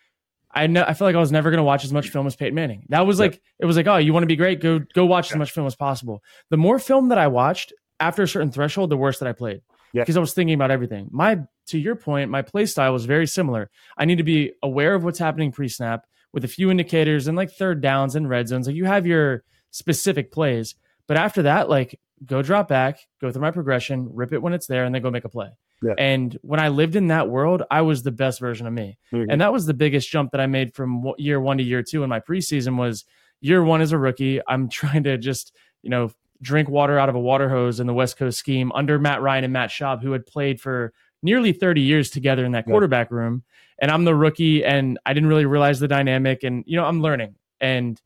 [0.52, 2.36] I know I feel like I was never going to watch as much film as
[2.36, 2.86] Peyton Manning.
[2.90, 4.60] That was like it was like, oh, you want to be great?
[4.60, 6.22] Go go watch as much film as possible.
[6.50, 9.62] The more film that I watched after a certain threshold, the worse that I played
[9.94, 11.08] because I was thinking about everything.
[11.12, 13.70] My to your point, my play style was very similar.
[13.98, 17.38] I need to be aware of what's happening pre snap with a few indicators and
[17.38, 18.68] like third downs and red zones.
[18.68, 20.76] Like you have your specific plays,
[21.08, 24.68] but after that, like go drop back, go through my progression, rip it when it's
[24.68, 25.50] there, and then go make a play.
[25.84, 25.94] Yeah.
[25.98, 28.98] And when I lived in that world, I was the best version of me.
[29.14, 29.30] Mm-hmm.
[29.30, 32.04] And that was the biggest jump that I made from year one to year two
[32.04, 33.06] in my preseason was
[33.42, 34.42] year one as a rookie.
[34.48, 35.54] I'm trying to just,
[35.84, 39.00] you know, drink water out of a water hose in the West Coast scheme under
[39.00, 42.66] Matt Ryan and Matt Schaub, who had played for nearly 30 years together in that
[42.66, 43.18] quarterback yeah.
[43.18, 43.44] room.
[43.80, 46.44] And I'm the rookie and I didn't really realize the dynamic.
[46.44, 47.36] And, you know, I'm learning.
[47.60, 48.00] And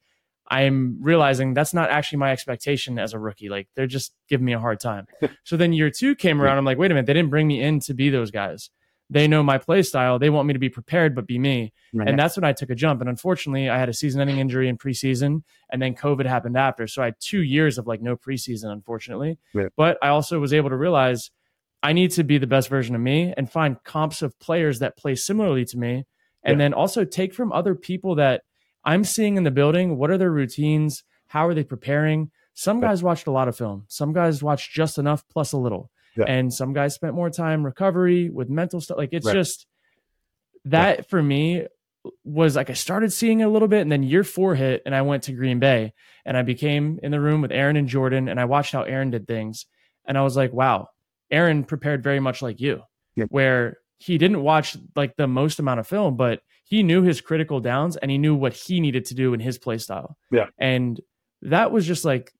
[0.52, 3.48] I'm realizing that's not actually my expectation as a rookie.
[3.48, 5.08] Like they're just giving me a hard time.
[5.46, 6.58] so then year two came around.
[6.58, 8.70] I'm like, wait a minute, they didn't bring me in to be those guys.
[9.10, 10.20] They know my play style.
[10.20, 11.74] They want me to be prepared, but be me.
[11.94, 12.08] Right.
[12.08, 13.00] And that's when I took a jump.
[13.00, 16.86] And unfortunately, I had a season ending injury in preseason, and then COVID happened after.
[16.88, 19.38] So I had two years of like no preseason, unfortunately.
[19.54, 19.72] Right.
[19.76, 21.30] But I also was able to realize
[21.84, 24.98] I need to be the best version of me and find comps of players that
[24.98, 26.06] play similarly to me.
[26.44, 26.66] And yeah.
[26.66, 28.44] then also take from other people that
[28.84, 31.04] I'm seeing in the building what are their routines?
[31.28, 32.32] How are they preparing?
[32.54, 33.86] Some guys watched a lot of film.
[33.88, 35.89] Some guys watched just enough plus a little.
[36.17, 36.26] Yeah.
[36.28, 38.98] And some guys spent more time recovery with mental stuff.
[38.98, 39.34] Like it's right.
[39.34, 39.65] just
[40.65, 41.04] that yeah.
[41.10, 41.67] for me
[42.24, 44.94] was like I started seeing it a little bit and then year four hit and
[44.94, 45.94] I went to Green Bay
[46.26, 49.12] and I became in the room with Aaron and Jordan and I watched how Aaron
[49.12, 49.65] did things.
[50.06, 50.89] And I was like, wow,
[51.30, 52.82] Aaron prepared very much like you,
[53.15, 53.26] yeah.
[53.30, 56.41] where he didn't watch like the most amount of film, but
[56.72, 59.58] he knew his critical downs and he knew what he needed to do in his
[59.58, 60.18] play style.
[60.32, 60.46] Yeah.
[60.58, 61.02] And
[61.42, 62.32] that was just like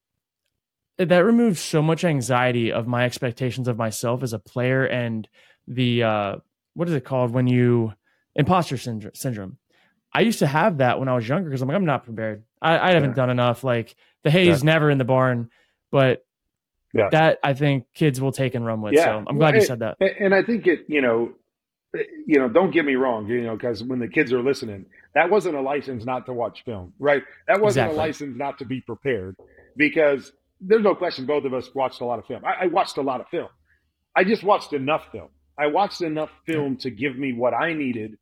[0.98, 5.28] that removed so much anxiety of my expectations of myself as a player and
[5.68, 6.36] the uh
[6.76, 7.92] what is it called when you
[8.34, 9.14] imposter syndrome.
[9.16, 9.58] syndrome.
[10.14, 12.46] I used to have that when I was younger because I'm like, I'm not prepared.
[12.62, 13.66] I, I haven't done enough.
[13.66, 14.72] Like the hay is yeah.
[14.72, 15.50] never in the barn.
[15.92, 16.24] But
[16.94, 17.10] yeah.
[17.12, 18.94] that I think kids will take and run with.
[18.94, 19.04] Yeah.
[19.04, 19.98] So I'm glad well, you said that.
[20.00, 21.34] And I think it, you know,
[21.94, 25.30] you know, don't get me wrong, you know, because when the kids are listening, that
[25.30, 27.24] wasn't a license not to watch film, right?
[27.48, 27.96] That wasn't exactly.
[27.96, 29.36] a license not to be prepared
[29.76, 32.44] because there's no question both of us watched a lot of film.
[32.46, 33.50] I, I, watched a lot of film.
[34.16, 35.30] I just watched enough film.
[35.58, 38.18] I watched enough film to give me what I needed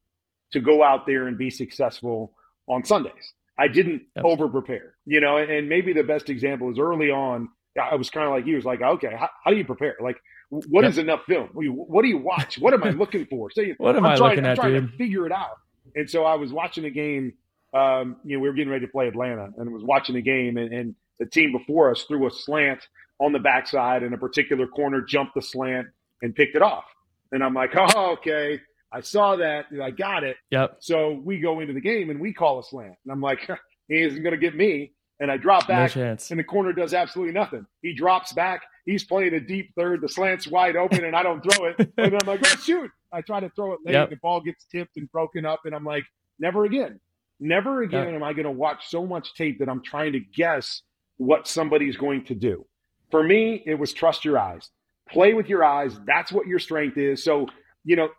[0.53, 2.33] to go out there and be successful
[2.67, 3.33] on Sundays.
[3.57, 7.49] I didn't over prepare, you know, and, and maybe the best example is early on.
[7.79, 9.95] I was kind of like you, was like, okay, how, how do you prepare?
[10.01, 10.17] Like,
[10.49, 10.91] what yep.
[10.91, 11.49] is enough film?
[11.53, 12.57] What do you watch?
[12.57, 13.51] What am I looking for?
[13.51, 14.91] So, what am I'm I trying, looking I'm at, trying dude?
[14.91, 15.57] to figure it out.
[15.95, 17.33] And so I was watching a game.
[17.73, 20.57] Um, you know, we were getting ready to play Atlanta, and was watching a game,
[20.57, 22.87] and, and the team before us threw a slant
[23.19, 25.87] on the backside, and a particular corner jumped the slant
[26.21, 26.85] and picked it off.
[27.31, 28.59] And I'm like, oh, okay,
[28.91, 30.37] I saw that, I got it.
[30.51, 30.77] Yep.
[30.79, 33.47] So we go into the game and we call a slant, and I'm like,
[33.87, 34.93] he isn't going to get me.
[35.21, 37.65] And I drop back, no and the corner does absolutely nothing.
[37.81, 40.01] He drops back, He's playing a deep third.
[40.01, 41.75] The slant's wide open, and I don't throw it.
[41.97, 42.89] And I'm like, oh, shoot.
[43.13, 43.93] I try to throw it late.
[43.93, 44.09] Yep.
[44.09, 46.05] The ball gets tipped and broken up, and I'm like,
[46.39, 46.99] never again.
[47.39, 48.15] Never again Yeah.
[48.15, 50.81] am I going to watch so much tape that I'm trying to guess
[51.17, 52.65] what somebody's going to do.
[53.11, 54.69] For me, it was trust your eyes.
[55.09, 55.97] Play with your eyes.
[56.07, 57.23] That's what your strength is.
[57.23, 57.47] So,
[57.83, 58.09] you know,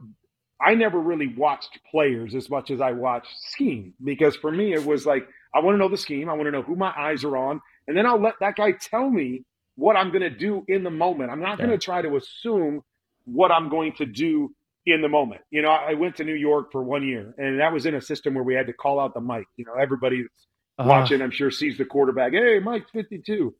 [0.60, 4.84] I never really watched players as much as I watched scheme because for me, it
[4.84, 6.28] was like, I want to know the scheme.
[6.28, 7.60] I want to know who my eyes are on.
[7.88, 9.44] And then I'll let that guy tell me
[9.76, 11.30] what I'm going to do in the moment.
[11.30, 12.82] I'm not going to try to assume
[13.24, 14.54] what I'm going to do
[14.86, 15.42] in the moment.
[15.50, 18.00] You know, I went to New York for one year, and that was in a
[18.00, 19.46] system where we had to call out the Mike.
[19.56, 20.46] You know, everybody that's
[20.80, 22.32] Ah, watching, I'm sure, sees the quarterback.
[22.32, 23.54] Hey, Mike's 52,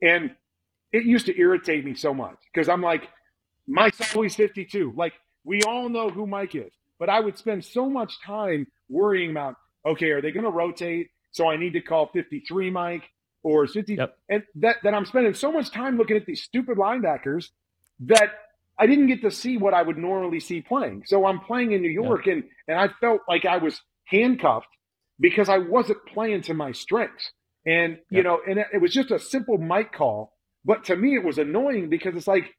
[0.00, 0.34] and
[0.90, 3.08] it used to irritate me so much because I'm like,
[3.66, 4.94] Mike's always 52.
[4.96, 5.12] Like
[5.44, 9.56] we all know who Mike is, but I would spend so much time worrying about,
[9.84, 11.10] okay, are they going to rotate?
[11.30, 13.02] So I need to call 53 Mike
[13.42, 14.16] or 50, Yep.
[14.28, 17.50] and that that I'm spending so much time looking at these stupid linebackers
[18.00, 18.30] that
[18.78, 21.04] I didn't get to see what I would normally see playing.
[21.06, 24.68] So I'm playing in New York, and and I felt like I was handcuffed
[25.20, 27.32] because I wasn't playing to my strengths.
[27.66, 30.32] And you know, and it, it was just a simple Mike call,
[30.64, 32.50] but to me it was annoying because it's like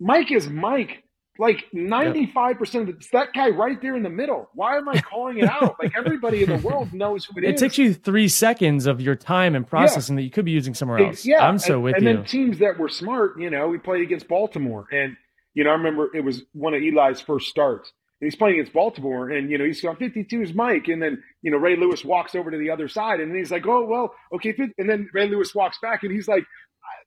[0.00, 1.02] Mike is Mike.
[1.36, 4.48] Like 95% of the, it's that guy right there in the middle.
[4.54, 5.76] Why am I calling it out?
[5.82, 7.60] like everybody in the world knows who it it is.
[7.62, 10.74] It takes you three seconds of your time and processing that you could be using
[10.74, 11.24] somewhere else.
[11.24, 12.10] Yeah, I'm so and, with and you.
[12.10, 15.16] And then teams that were smart, you know, we played against Baltimore, and
[15.54, 17.92] you know, I remember it was one of Eli's first starts.
[18.20, 21.20] And he's playing against Baltimore, and you know, he's on 52 is Mike, and then
[21.42, 24.14] you know, Ray Lewis walks over to the other side, and he's like, "Oh well,
[24.32, 26.44] okay," and then Ray Lewis walks back, and he's like,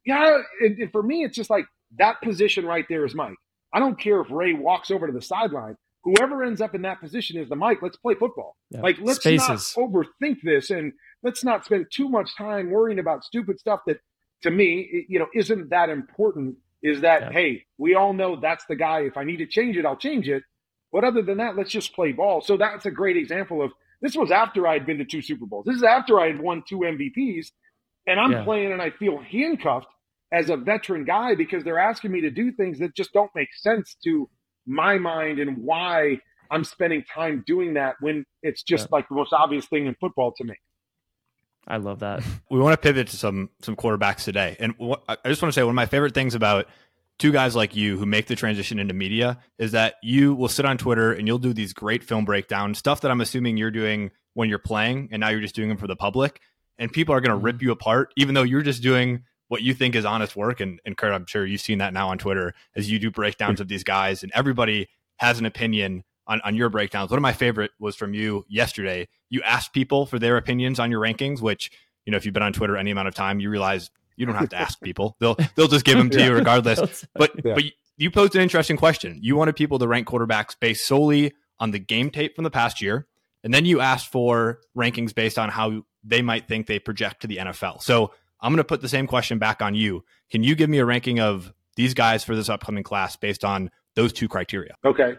[0.05, 1.65] "Yeah." And, and for me, it's just like
[1.97, 3.37] that position right there is Mike.
[3.77, 5.77] I don't care if Ray walks over to the sideline.
[6.03, 7.77] Whoever ends up in that position is the Mike.
[7.83, 8.55] Let's play football.
[8.71, 8.81] Yeah.
[8.81, 9.75] Like let's Spaces.
[9.77, 13.97] not overthink this, and let's not spend too much time worrying about stupid stuff that,
[14.41, 16.55] to me, you know, isn't that important.
[16.81, 17.31] Is that Yeah.
[17.31, 19.01] hey, we all know that's the guy.
[19.01, 20.41] If I need to change it, I'll change it.
[20.91, 22.41] But other than that, let's just play ball.
[22.41, 25.45] So that's a great example of this was after I had been to two Super
[25.45, 25.65] Bowls.
[25.65, 27.51] This is after I had won two MVPs,
[28.07, 28.43] and I'm Yeah.
[28.43, 29.87] playing and I feel handcuffed
[30.31, 33.49] as a veteran guy because they're asking me to do things that just don't make
[33.53, 34.29] sense to
[34.65, 36.19] my mind and why
[36.51, 40.33] I'm spending time doing that when it's just like the most obvious thing in football
[40.37, 40.55] to me.
[41.67, 42.23] I love that.
[42.51, 45.59] we want to pivot to some some quarterbacks today, and what, I just want to
[45.59, 46.67] say one of my favorite things about
[47.19, 50.65] two guys like you who make the transition into media is that you will sit
[50.65, 54.11] on Twitter and you'll do these great film breakdowns, stuff that I'm assuming you're doing
[54.33, 56.39] when you're playing, and now you're just doing them for the public,
[56.77, 57.45] and people are going to mm-hmm.
[57.45, 60.59] rip you apart, even though you're just doing what you think is honest work.
[60.59, 63.59] And, and Kurt, I'm sure you've seen that now on Twitter as you do breakdowns
[63.61, 67.09] of these guys, and everybody has an opinion on, on your breakdowns.
[67.09, 69.07] One of my favorite was from you yesterday.
[69.29, 71.71] You asked people for their opinions on your rankings, which,
[72.05, 74.35] you know, if you've been on Twitter any amount of time, you realize you don't
[74.35, 75.15] have to ask people.
[75.19, 76.25] They'll they'll just give them to Yeah.
[76.27, 77.05] you regardless.
[77.15, 77.53] But Yeah.
[77.55, 77.63] but
[77.97, 79.17] you posed an interesting question.
[79.21, 82.81] You wanted people to rank quarterbacks based solely on the game tape from the past
[82.81, 83.07] year,
[83.43, 87.27] and then you asked for rankings based on how they might think they project to
[87.27, 87.81] the NFL.
[87.81, 90.03] So I'm going to put the same question back on you.
[90.29, 93.71] Can you give me a ranking of these guys for this upcoming class based on
[93.95, 94.75] those two criteria?
[94.85, 95.15] Okay.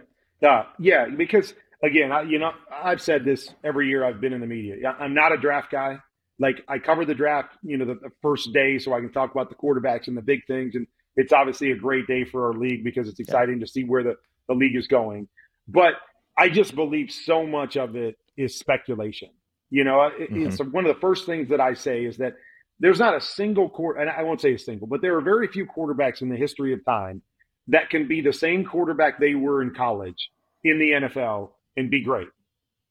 [0.46, 4.40] Uh, yeah, because again, I, you know, I've said this every year I've been in
[4.40, 4.76] the media.
[4.80, 5.98] Yeah, I'm not a draft guy.
[6.38, 9.32] Like I cover the draft, you know, the, the first day so I can talk
[9.32, 10.76] about the quarterbacks and the big things.
[10.76, 14.04] And it's obviously a great day for our league because it's exciting to see where
[14.04, 14.14] the,
[14.46, 15.28] the league is going.
[15.66, 15.94] But
[16.36, 19.30] I just believe so much of it is speculation.
[19.70, 22.34] You know, it, it's one of the first things that I say is that
[22.80, 25.48] there's not a single court, and I won't say a single, but there are very
[25.48, 27.22] few quarterbacks in the history of time
[27.68, 30.30] that can be the same quarterback they were in college
[30.64, 32.28] in the NFL and be great.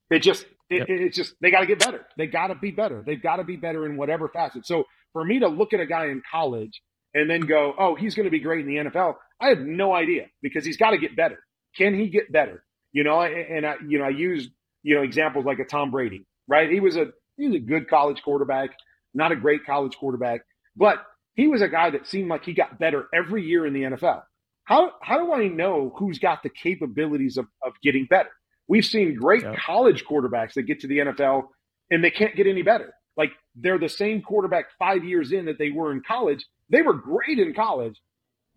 [0.09, 0.87] It just it, Yep.
[0.89, 2.05] it's just they got to get better.
[2.17, 3.03] They got to be better.
[3.05, 4.65] They've got to be better in whatever facet.
[4.65, 6.81] So for me to look at a guy in college
[7.13, 9.93] and then go, "Oh, he's going to be great in the NFL," I have no
[9.93, 11.39] idea because he's got to get better.
[11.77, 12.63] Can he get better?
[12.93, 14.49] You know, and I you know I use
[14.83, 16.69] you know examples like a Tom Brady, right?
[16.69, 18.71] He was a he was a good college quarterback,
[19.13, 20.41] not a great college quarterback,
[20.75, 21.03] but
[21.35, 24.23] he was a guy that seemed like he got better every year in the NFL.
[24.63, 28.29] How how do I know who's got the capabilities of, of getting better?
[28.67, 29.55] We've seen great Yeah.
[29.55, 31.43] college quarterbacks that get to the NFL
[31.89, 32.93] and they can't get any better.
[33.15, 36.45] Like they're the same quarterback five years in that they were in college.
[36.69, 38.01] They were great in college,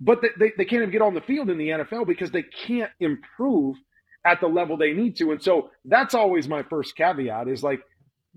[0.00, 2.42] but they, they, they can't even get on the field in the NFL because they
[2.42, 3.76] can't improve
[4.26, 5.30] at the level they need to.
[5.32, 7.80] And so that's always my first caveat is like,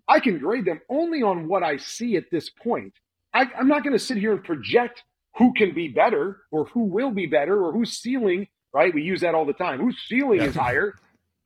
[0.07, 2.93] I can grade them only on what I see at this point.
[3.33, 5.03] I, I'm not going to sit here and project
[5.37, 8.93] who can be better or who will be better or whose ceiling, right?
[8.93, 9.79] We use that all the time.
[9.79, 10.47] Whose ceiling Yeah.
[10.47, 10.93] is higher?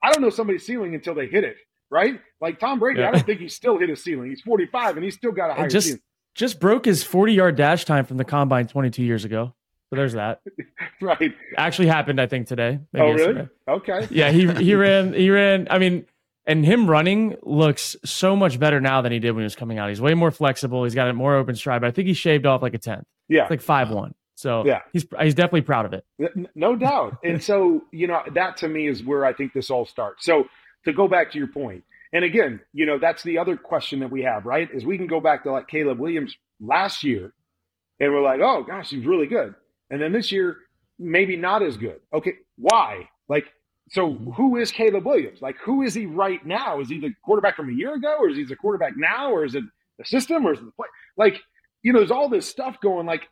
[0.03, 1.55] I don't know somebody's ceiling until they hit it,
[1.89, 2.19] right?
[2.41, 3.09] Like Tom Brady, Yeah.
[3.09, 4.29] I don't think he's still hit his ceiling.
[4.29, 6.01] He's 45 and he's still got a higher just ceiling.
[6.35, 9.53] just broke his 40 yard dash time from the combine 22 years ago.
[9.89, 10.41] So there's that.
[10.99, 11.31] Right.
[11.55, 12.79] Actually happened, I think, today.
[12.95, 13.17] Oh, really?
[13.19, 13.47] yesterday.
[13.67, 14.07] Okay.
[14.09, 15.67] Yeah, he he ran he ran.
[15.69, 16.07] I mean,
[16.47, 19.77] And him running looks so much better now than he did when he was coming
[19.77, 19.89] out.
[19.89, 20.85] He's way more flexible.
[20.85, 21.81] He's got a more open stride.
[21.81, 23.03] But I think he shaved off like a tenth.
[23.27, 24.15] Yeah, it's like five one.
[24.35, 26.05] So yeah, he's he's definitely proud of it.
[26.55, 27.17] No doubt.
[27.23, 30.23] and so you know that to me is where I think this all starts.
[30.23, 30.45] So
[30.85, 31.83] to go back to your point,
[32.13, 34.69] and again, you know that's the other question that we have, right?
[34.73, 37.33] Is we can go back to like Caleb Williams last year,
[37.99, 39.53] and we're like, oh gosh, he's really good,
[39.89, 40.57] and then this year
[40.97, 41.99] maybe not as good.
[42.13, 43.09] Okay, why?
[43.27, 43.45] Like
[43.89, 45.41] so who is Caleb Williams?
[45.41, 46.79] Like, who is he right now?
[46.79, 49.45] Is he the quarterback from a year ago, or is he the quarterback now, or
[49.45, 49.63] is it
[49.97, 50.87] the system, or is it the play?
[51.15, 51.39] Like,
[51.83, 53.05] you know, there's all this stuff going.
[53.05, 53.27] Like,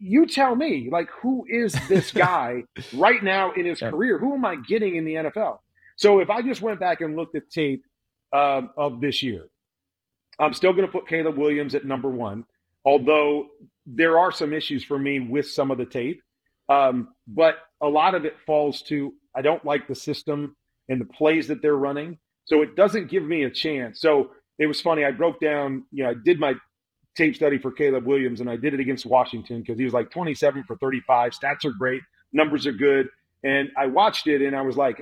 [0.00, 4.18] you tell me, like, who is this guy right now in his career?
[4.18, 5.58] Who am I getting in the NFL?
[5.96, 7.84] So if I just went back and looked at tape
[8.32, 9.46] um, of this year,
[10.40, 12.44] I'm still going to put Caleb Williams at number one,
[12.84, 13.46] although
[13.86, 16.20] there are some issues for me with some of the tape.
[16.68, 20.56] Um, but a lot of it falls to I don't like the system
[20.88, 22.18] and the plays that they're running.
[22.44, 24.00] So it doesn't give me a chance.
[24.00, 25.04] So it was funny.
[25.04, 26.54] I broke down, you know, I did my
[27.16, 30.10] tape study for Caleb Williams and I did it against Washington because he was like
[30.10, 31.32] 27 for 35.
[31.32, 33.08] Stats are great, numbers are good.
[33.42, 35.00] And I watched it and I was like,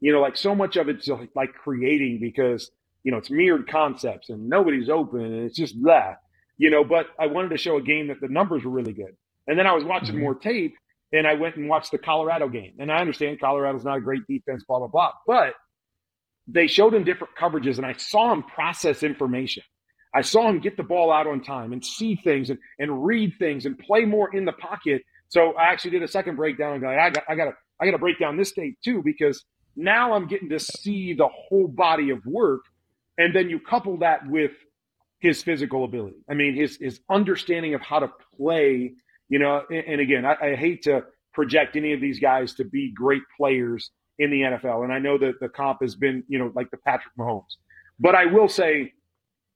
[0.00, 2.70] you know, like so much of it's like creating because,
[3.04, 6.20] you know, it's mirrored concepts and nobody's open and it's just that,
[6.56, 9.16] you know, but I wanted to show a game that the numbers were really good.
[9.46, 10.24] And then I was watching mm-hmm.
[10.24, 10.74] more tape
[11.12, 12.74] and I went and watched the Colorado game.
[12.78, 15.12] And I understand Colorado's not a great defense, blah, blah, blah.
[15.26, 15.54] But
[16.46, 19.62] they showed him different coverages, and I saw him process information.
[20.14, 23.34] I saw him get the ball out on time and see things and, and read
[23.38, 25.02] things and play more in the pocket.
[25.28, 27.98] So I actually did a second breakdown and go, I got I gotta I gotta
[27.98, 29.44] break down this tape too, because
[29.76, 32.62] now I'm getting to see the whole body of work.
[33.18, 34.52] And then you couple that with
[35.18, 36.16] his physical ability.
[36.30, 38.94] I mean, his his understanding of how to play
[39.28, 42.92] you know, and, again, I, I, hate to project any of these guys to be
[42.92, 44.84] great players in the NFL.
[44.84, 47.56] And I know that the comp has been, you know, like the Patrick Mahomes.
[48.00, 48.92] But I will say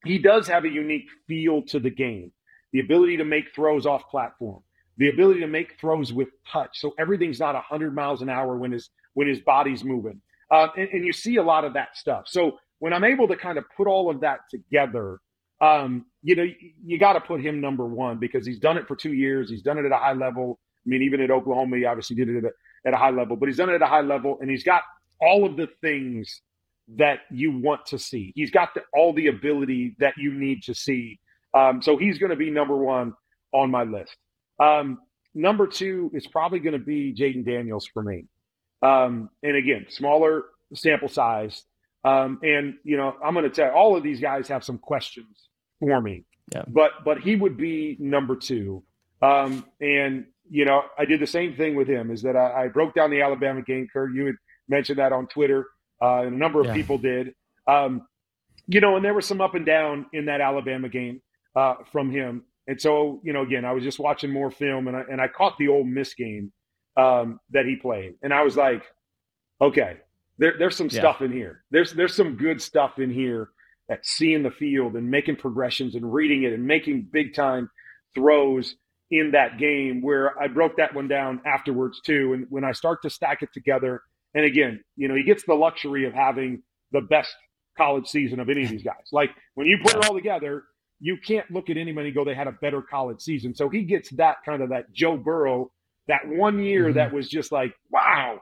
[0.04, 2.32] he does have a unique feel to the game.
[2.72, 4.62] The ability to make throws off platform,
[4.96, 6.80] the ability to make throws with touch.
[6.80, 10.20] So everything's not 100 miles an hour when his when his body's moving.
[10.50, 12.24] Uh, and, and you see a lot of that stuff.
[12.26, 15.20] So when I'm able to kind of put all of that together,
[15.62, 18.88] um, you know, you, you got to put him number one because he's done it
[18.88, 19.48] for two years.
[19.48, 20.58] He's done it at a high level.
[20.84, 22.50] I mean, even at Oklahoma, he obviously did it at a,
[22.88, 24.82] at a high level, but he's done it at a high level and he's got
[25.20, 26.42] all of the things
[26.96, 28.32] that you want to see.
[28.34, 31.20] He's got the, all the ability that you need to see.
[31.54, 33.14] Um, so he's going to be number one
[33.52, 34.16] on my list.
[34.58, 34.98] Um,
[35.32, 38.24] number two is probably going to be Jayden Daniels for me.
[38.82, 40.42] Um, and again, smaller
[40.74, 41.62] sample size.
[42.04, 44.78] Um, and, you know, I'm going to tell you, all of these guys have some
[44.78, 45.50] questions
[45.82, 46.24] for me.
[46.52, 46.64] Yeah.
[46.68, 48.82] But but he would be number two.
[49.20, 52.10] Um, and you know, I did the same thing with him.
[52.10, 53.88] Is that I, I broke down the Alabama game.
[53.92, 54.34] Kurt, you had
[54.68, 55.66] mentioned that on Twitter,
[56.00, 56.74] uh, and a number of yeah.
[56.74, 57.34] people did.
[57.66, 58.06] Um,
[58.66, 61.20] you know, and there was some up and down in that Alabama game
[61.56, 62.44] uh, from him.
[62.66, 65.26] And so, you know, again, I was just watching more film, and I, and I
[65.26, 66.52] caught the Ole Miss game
[66.96, 68.84] um, that he played, and I was like,
[69.60, 69.96] okay,
[70.38, 71.00] there, there's some yeah.
[71.00, 71.64] stuff in here.
[71.70, 73.50] There's there's some good stuff in here
[73.92, 77.70] at seeing the field and making progressions and reading it and making big time
[78.14, 78.74] throws
[79.10, 82.32] in that game where I broke that one down afterwards too.
[82.32, 84.02] And when I start to stack it together,
[84.34, 87.34] and again, you know, he gets the luxury of having the best
[87.76, 89.10] college season of any of these guys.
[89.12, 90.64] Like when you put it all together,
[90.98, 93.54] you can't look at anybody and go, they had a better college season.
[93.54, 95.70] So he gets that kind of that Joe Burrow,
[96.08, 96.94] that one year mm-hmm.
[96.94, 98.40] that was just like, wow.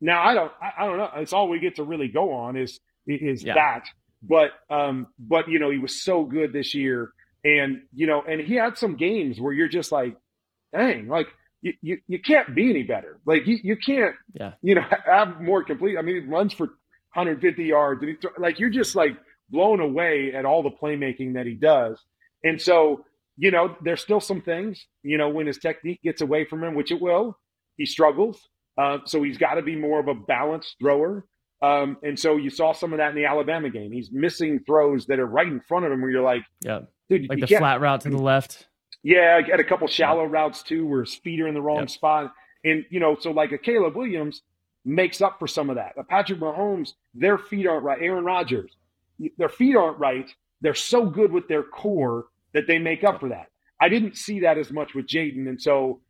[0.00, 1.10] Now I don't, I, I, don't know.
[1.16, 3.54] It's all we get to really go on is is yeah.
[3.54, 3.84] that.
[4.22, 7.12] But um, but you know, he was so good this year,
[7.44, 10.16] and you know, and he had some games where you're just like,
[10.72, 11.28] dang, like
[11.62, 13.18] you, you, you can't be any better.
[13.24, 14.52] Like you, you can't, yeah.
[14.62, 15.96] you know, have more complete.
[15.96, 16.66] I mean, he runs for
[17.14, 19.16] 150 yards, and he th- like you're just like
[19.48, 22.00] blown away at all the playmaking that he does.
[22.44, 23.04] And so,
[23.36, 26.74] you know, there's still some things, you know, when his technique gets away from him,
[26.74, 27.38] which it will,
[27.76, 28.48] he struggles.
[28.76, 31.24] Uh, so he's got to be more of a balanced thrower.
[31.62, 33.92] Um, and so you saw some of that in the Alabama game.
[33.92, 37.28] He's missing throws that are right in front of him where you're like, yeah, dude,
[37.28, 38.66] like the flat route to the left.
[39.04, 41.86] Yeah, I had a couple shallow routes too where his feet are in the wrong
[41.88, 42.32] spot.
[42.64, 44.42] And, you know, so like a Caleb Williams
[44.84, 45.94] makes up for some of that.
[45.96, 48.00] A Patrick Mahomes, their feet aren't right.
[48.00, 48.76] Aaron Rodgers,
[49.38, 50.28] their feet aren't right.
[50.60, 53.46] They're so good with their core that they make up for that.
[53.80, 55.48] I didn't see that as much with Jayden.
[55.48, 56.00] And so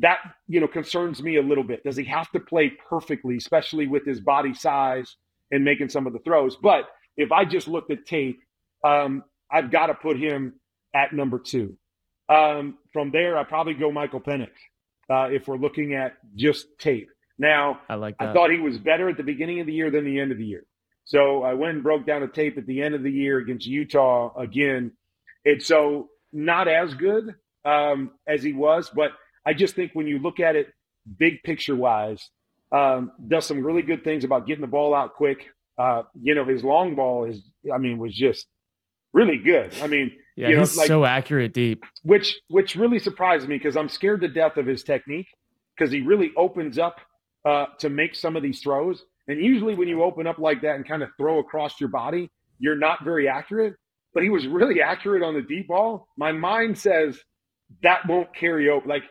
[0.00, 0.18] that
[0.48, 1.84] you know concerns me a little bit.
[1.84, 5.16] Does he have to play perfectly, especially with his body size
[5.50, 6.56] and making some of the throws?
[6.56, 6.84] But
[7.16, 8.40] if I just looked at tape,
[8.84, 10.54] um, I've got to put him
[10.94, 11.76] at number two.
[12.28, 14.50] Um, from there, I probably go Michael Penix
[15.10, 17.08] uh, if we're looking at just tape.
[17.38, 18.30] Now, I like that.
[18.30, 20.38] I thought he was better at the beginning of the year than the end of
[20.38, 20.64] the year.
[21.04, 23.66] So I went and broke down a tape at the end of the year against
[23.66, 24.92] Utah again.
[25.44, 27.34] It's so not as good
[27.64, 29.10] um, as he was, but
[29.46, 30.68] I just think when you look at it
[31.18, 32.28] big picture wise,
[32.70, 35.46] um, does some really good things about getting the ball out quick.
[35.78, 38.46] Uh, you know, his long ball is, I mean, was just
[39.12, 39.74] really good.
[39.82, 41.84] I mean, yeah, you know, he's like, so accurate deep.
[42.02, 45.26] which which really surprised me because I'm scared to death of his technique
[45.76, 46.96] because he really opens up
[47.44, 49.04] uh, to make some of these throws.
[49.28, 52.30] And usually, when you open up like that and kind of throw across your body,
[52.58, 53.74] you're not very accurate.
[54.14, 56.08] But he was really accurate on the deep ball.
[56.16, 57.18] My mind says
[57.82, 58.86] that won't carry over.
[58.86, 59.04] Like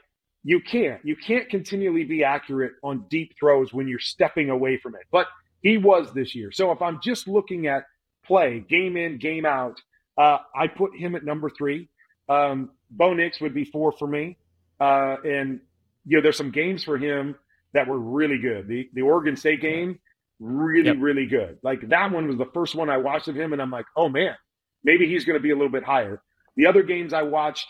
[0.43, 4.95] you can't, you can't continually be accurate on deep throws when you're stepping away from
[4.95, 5.01] it.
[5.11, 5.27] But
[5.61, 6.51] he was this year.
[6.51, 7.83] So if I'm just looking at
[8.25, 9.79] play, game in, game out,
[10.17, 11.89] uh, I put him at number three.
[12.29, 14.37] Um, Bo Nix would be four for me.
[14.79, 15.59] Uh, and
[16.05, 17.35] you know, there's some games for him
[17.73, 18.67] that were really good.
[18.67, 19.99] The the Oregon State game,
[20.39, 20.97] really, Yep.
[20.99, 21.57] really good.
[21.61, 24.09] Like that one was the first one I watched of him, and I'm like, oh
[24.09, 24.35] man,
[24.83, 26.21] maybe he's going to be a little bit higher.
[26.55, 27.67] The other games I watched,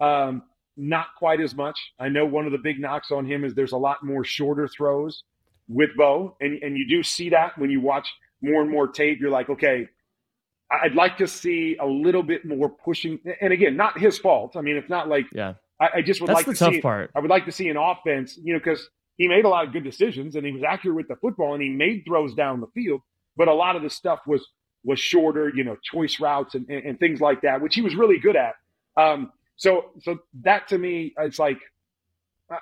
[0.00, 0.42] um,
[0.80, 1.78] not quite as much.
[1.98, 4.66] I know one of the big knocks on him is there's a lot more shorter
[4.68, 5.24] throws
[5.68, 8.08] with Bo, and and you do see that when you watch
[8.42, 9.18] more and more tape.
[9.20, 9.88] You're like, okay,
[10.70, 13.18] I'd like to see a little bit more pushing.
[13.40, 14.56] And again, not his fault.
[14.56, 16.74] I mean, it's not like Yeah, I, I just would that's like the to tough
[16.74, 16.80] see.
[16.80, 17.10] part.
[17.14, 19.72] I would like to see an offense, you know, because he made a lot of
[19.72, 22.68] good decisions and he was accurate with the football and he made throws down the
[22.68, 23.00] field,
[23.36, 24.46] but a lot of the stuff was
[24.84, 27.94] was shorter, you know, choice routes and, and, and things like that, which he was
[27.94, 28.54] really good at.
[28.96, 31.58] Um, so so that to me, it's like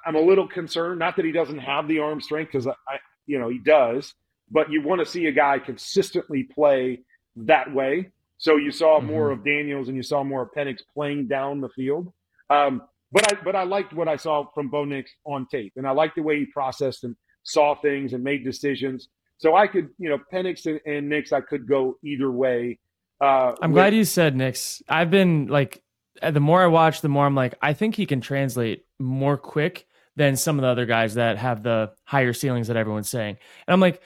[0.05, 0.99] I'm a little concerned.
[0.99, 4.13] Not that he doesn't have the arm strength, because I, I, you know, he does,
[4.51, 7.03] but you want to see a guy consistently play
[7.37, 8.11] that way.
[8.39, 11.69] So you saw more of Daniels and you saw more of Penix playing down the
[11.69, 12.13] field.
[12.51, 12.83] Um,
[13.13, 15.93] but I but I liked what I saw from Bo Nix on tape, and I
[15.93, 19.09] liked the way he processed and saw things and made decisions.
[19.37, 22.81] So I could, you know, Penix and, and Nix, I could go either way.
[23.21, 24.83] Uh, I'm with- glad you said Nix.
[24.89, 25.81] I've been like,
[26.23, 29.37] Uh, the more I watch, the more I'm like, I think he can translate more
[29.37, 33.37] quick than some of the other guys that have the higher ceilings that everyone's saying.
[33.67, 34.01] And I'm like,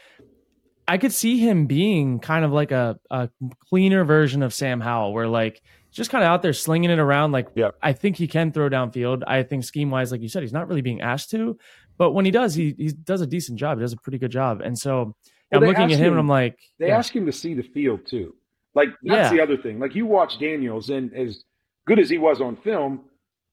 [0.86, 3.30] I could see him being kind of like a, a
[3.70, 7.32] cleaner version of Sam Howell, where like just kind of out there slinging it around.
[7.32, 7.48] Like.
[7.82, 9.22] I think he can throw downfield.
[9.26, 11.56] I think scheme wise, like you said, he's not really being asked to,
[11.98, 13.78] but when he does, he he does a decent job.
[13.78, 14.60] He does a pretty good job.
[14.60, 15.14] And so
[15.50, 17.54] Well, I'm looking at him him- and I'm like, They yeah, ask him to see
[17.54, 18.34] the field too.
[18.74, 19.36] Like that's Yeah.
[19.36, 19.78] the other thing.
[19.78, 21.44] Like you watch Daniels, and as
[21.86, 23.02] good as he was on film,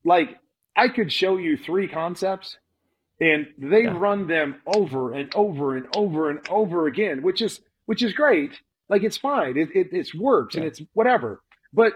[0.04, 0.38] like
[0.76, 2.58] I could show you three concepts,
[3.20, 3.98] and they Yeah.
[3.98, 8.60] run them over and over and over and over again, which is which is great.
[8.88, 9.58] Like it's fine.
[9.58, 11.42] It it it's works and it's whatever.
[11.74, 11.94] But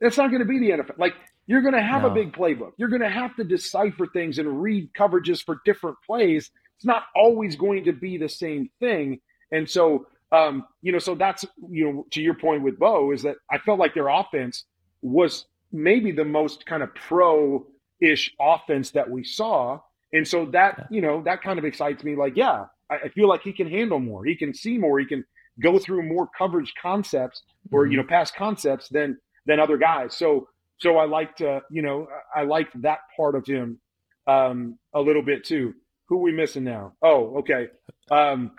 [0.00, 0.98] that's not going to be the NFL.
[0.98, 1.14] Like
[1.46, 2.72] you're going to have a big playbook.
[2.78, 6.50] You're going to have to decipher things and read coverages for different plays.
[6.76, 9.20] It's not always going to be the same thing.
[9.52, 13.22] And so, um, you know, so that's you know, to your point with Bo is
[13.22, 14.64] that I felt like their offense
[15.02, 19.80] was maybe the most kind of pro-ish offense that we saw.
[20.12, 22.14] And so that, you know, that kind of excites me.
[22.14, 24.24] Like, yeah, I, I feel like he can handle more.
[24.24, 25.00] He can see more.
[25.00, 25.24] He can
[25.60, 30.16] go through more coverage concepts or, you know, past concepts than than other guys.
[30.16, 30.48] So
[30.78, 33.80] so I liked uh, you know, I I liked that part of him
[34.26, 35.74] um a little bit too.
[36.08, 36.92] Who we missing now?
[37.02, 37.68] Oh, okay.
[38.10, 38.52] Um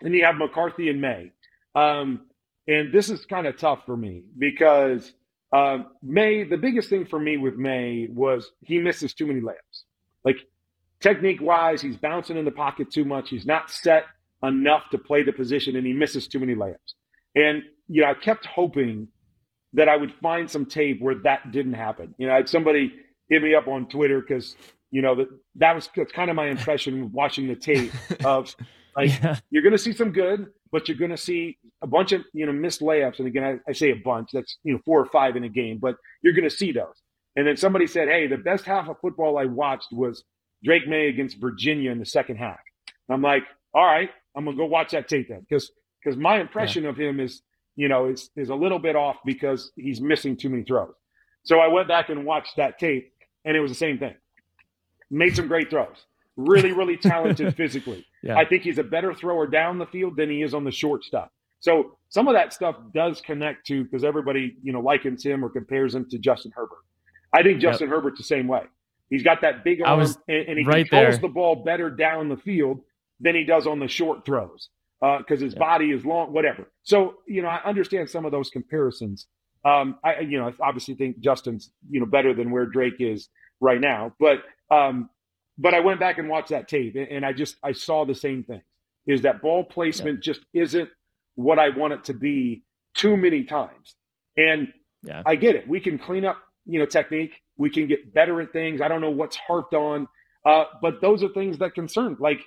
[0.00, 1.32] and you have McCarthy and Maye.
[1.74, 2.22] Um
[2.66, 5.12] and this is kind of tough for me because
[5.52, 9.82] um, Maye, the biggest thing for me with Maye was he misses too many layups.
[10.24, 10.36] Like
[11.00, 13.28] technique wise, he's bouncing in the pocket too much.
[13.28, 14.04] He's not set
[14.42, 16.94] enough to play the position, and he misses too many layups.
[17.34, 19.08] And you know, I kept hoping
[19.74, 22.14] that I would find some tape where that didn't happen.
[22.18, 22.92] You know, I had somebody
[23.28, 24.56] hit me up on Twitter because
[24.90, 27.92] you know that that was that's kind of my impression watching the tape
[28.24, 28.54] of
[28.96, 32.12] like yeah, you're going to see some good, but you're going to see a bunch
[32.12, 33.18] of you know missed layups.
[33.18, 34.30] And again, I, I say a bunch.
[34.32, 37.02] That's you know four or five in a game, but you're going to see those.
[37.36, 40.24] And then somebody said, "Hey, the best half of football I watched was
[40.64, 42.60] Drake Maye against Virginia in the second half."
[43.08, 45.70] And I'm like, "All right, I'm going to go watch that tape then," because
[46.02, 47.42] because my impression of him is
[47.76, 50.94] you know is is a little bit off because he's missing too many throws.
[51.44, 53.12] So I went back and watched that tape,
[53.44, 54.14] and it was the same thing.
[55.10, 56.06] Made some great throws.
[56.36, 58.06] Really, really talented physically.
[58.22, 58.36] yeah.
[58.38, 61.04] I think he's a better thrower down the field than he is on the short
[61.04, 61.28] stuff.
[61.60, 65.48] So some of that stuff does connect to because everybody you know likens him or
[65.48, 66.78] compares him to Justin Herbert.
[67.32, 68.62] I think Justin Herbert's the same way.
[69.10, 70.16] He's got that big arm and,
[70.48, 71.20] and he right controls there.
[71.22, 72.80] the ball better down the field
[73.20, 74.68] than he does on the short throws
[75.18, 75.58] because his Yeah.
[75.58, 76.70] body is long, whatever.
[76.82, 79.26] So you know I understand some of those comparisons.
[79.64, 83.28] Um, I you know I obviously think Justin's you know better than where Drake is
[83.60, 84.38] right now, but
[84.70, 85.08] um,
[85.62, 88.42] but I went back and watched that tape, and, I just I saw the same
[88.42, 88.62] thing.
[89.06, 90.90] Is that ball placement just isn't
[91.36, 93.94] what I want it to be too many times.
[94.36, 94.72] And
[95.04, 95.22] yeah.
[95.24, 95.68] I get it.
[95.68, 97.32] We can clean up, you know, technique.
[97.56, 98.80] We can get better at things.
[98.80, 100.08] I don't know what's harped on,
[100.44, 102.16] uh, but those are things that concern.
[102.18, 102.40] Like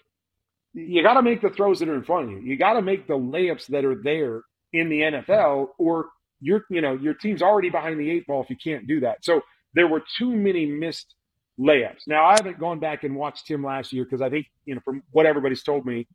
[0.73, 2.39] you got to make the throws that are in front of you.
[2.39, 4.41] You got to make the layups that are there
[4.73, 6.07] in the NFL, or
[6.41, 9.23] your you know your team's already behind the eight ball if you can't do that.
[9.23, 9.41] So
[9.73, 11.14] there were too many missed
[11.59, 12.07] layups.
[12.07, 14.81] Now I haven't gone back and watched him last year because I think you know
[14.83, 16.07] from what everybody's told me,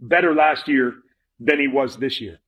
[0.00, 0.94] better last year
[1.40, 2.38] than he was this year.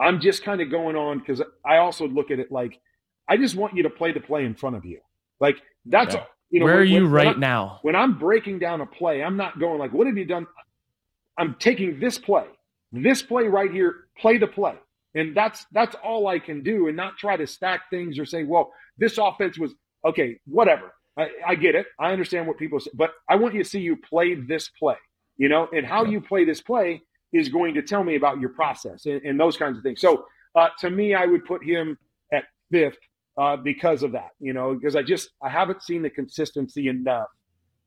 [0.00, 2.80] I'm just kind of going on because I also look at it like
[3.28, 5.00] I just want you to play the play in front of you.
[5.40, 6.24] Like that's yeah.
[6.50, 7.78] you know where when, are you when, right when now?
[7.82, 10.46] When I'm breaking down a play, I'm not going like, what have you done?
[11.38, 12.44] I'm taking this play,
[12.92, 14.74] this play right here, play the play.
[15.14, 18.44] And that's that's all I can do and not try to stack things or say,
[18.44, 19.74] well, this offense was
[20.04, 20.92] okay, whatever.
[21.18, 21.86] I, I get it.
[21.98, 24.96] I understand what people say, but I want you to see you play this play,
[25.36, 27.02] you know, and how you play this play
[27.32, 30.00] is going to tell me about your process and, and those kinds of things.
[30.00, 31.98] So uh, to me, I would put him
[32.32, 32.98] at fifth
[33.36, 37.28] uh, because of that, you know, because I just I haven't seen the consistency enough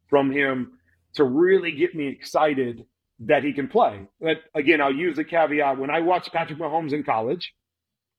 [0.07, 0.79] from him
[1.15, 2.85] to really get me excited
[3.19, 4.07] that he can play.
[4.19, 7.53] But again, I'll use the caveat when I watched Patrick Mahomes in college,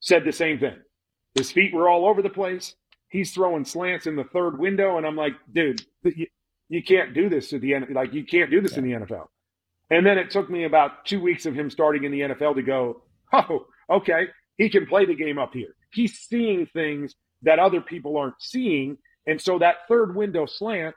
[0.00, 0.76] said the same thing.
[1.34, 2.74] His feet were all over the place.
[3.14, 6.26] He's throwing slants in the third window, and I'm like, dude, you,
[6.68, 7.86] you can't do this at the end.
[7.94, 8.78] Like you can't do this yeah.
[8.78, 9.28] in the NFL.
[9.88, 12.62] And then it took me about two weeks of him starting in the NFL to
[12.62, 13.02] go,
[13.32, 15.76] oh, okay, he can play the game up here.
[15.92, 18.98] He's seeing things that other people aren't seeing.
[19.28, 20.96] And so that third window slant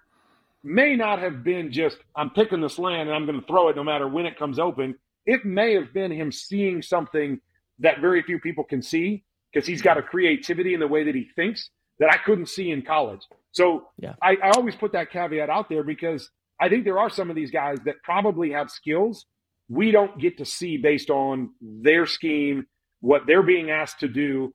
[0.63, 3.75] may not have been just, I'm picking the slant and I'm going to throw it
[3.75, 4.95] no matter when it comes open.
[5.27, 7.39] It may have been him seeing something
[7.77, 11.13] that very few people can see because he's got a creativity in the way that
[11.13, 11.69] he thinks
[11.99, 13.21] that I couldn't see in college.
[13.51, 14.13] So yeah.
[14.21, 16.29] I, I always put that caveat out there because
[16.59, 19.25] I think there are some of these guys that probably have skills
[19.69, 22.65] we don't get to see based on their scheme,
[23.01, 24.53] what they're being asked to do.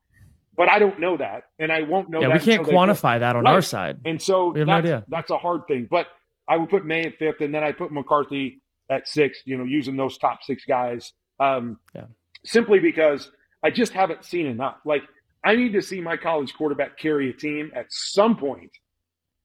[0.55, 2.21] But I don't know that, and I won't know.
[2.21, 3.53] Yeah, we can't quantify that on right.
[3.53, 5.87] our side, and so that's, no that's a hard thing.
[5.89, 6.05] But
[6.47, 9.39] I would put Maye at fifth, and then I put McCarthy at six.
[9.45, 12.05] You know, using those top six guys, um, yeah.
[12.45, 13.31] simply because
[13.63, 14.75] I just haven't seen enough.
[14.85, 15.01] Like
[15.43, 18.71] I need to see my college quarterback carry a team at some point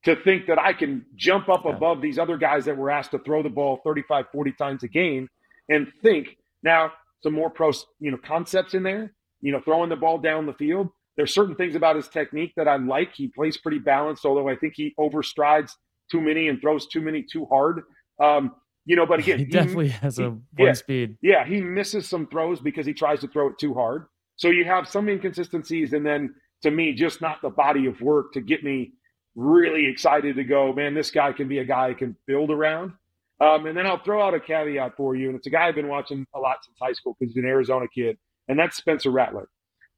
[0.04, 1.72] to think that I can jump up yeah.
[1.72, 4.88] above these other guys that were asked to throw the ball 35, 40 times a
[4.88, 5.28] game
[5.68, 6.92] and think now
[7.22, 10.52] some more pro, you know, concepts in there, you know, throwing the ball down the
[10.52, 10.88] field.
[11.16, 13.12] There's certain things about his technique that I like.
[13.14, 15.72] He plays pretty balanced, although I think he overstrides
[16.10, 17.82] too many and throws too many too hard.
[18.22, 18.52] Um,
[18.84, 21.16] you know, but again, he definitely he, has a one speed.
[21.20, 24.06] Yeah, he misses some throws because he tries to throw it too hard.
[24.38, 28.32] So you have some inconsistencies, and then to me, just not the body of work
[28.32, 28.92] to get me
[29.34, 32.92] really excited to go, man, this guy can be a guy I can build around.
[33.40, 35.74] Um, and then I'll throw out a caveat for you, and it's a guy I've
[35.74, 38.18] been watching a lot since high school because he's an Arizona kid,
[38.48, 39.48] and that's Spencer Rattler.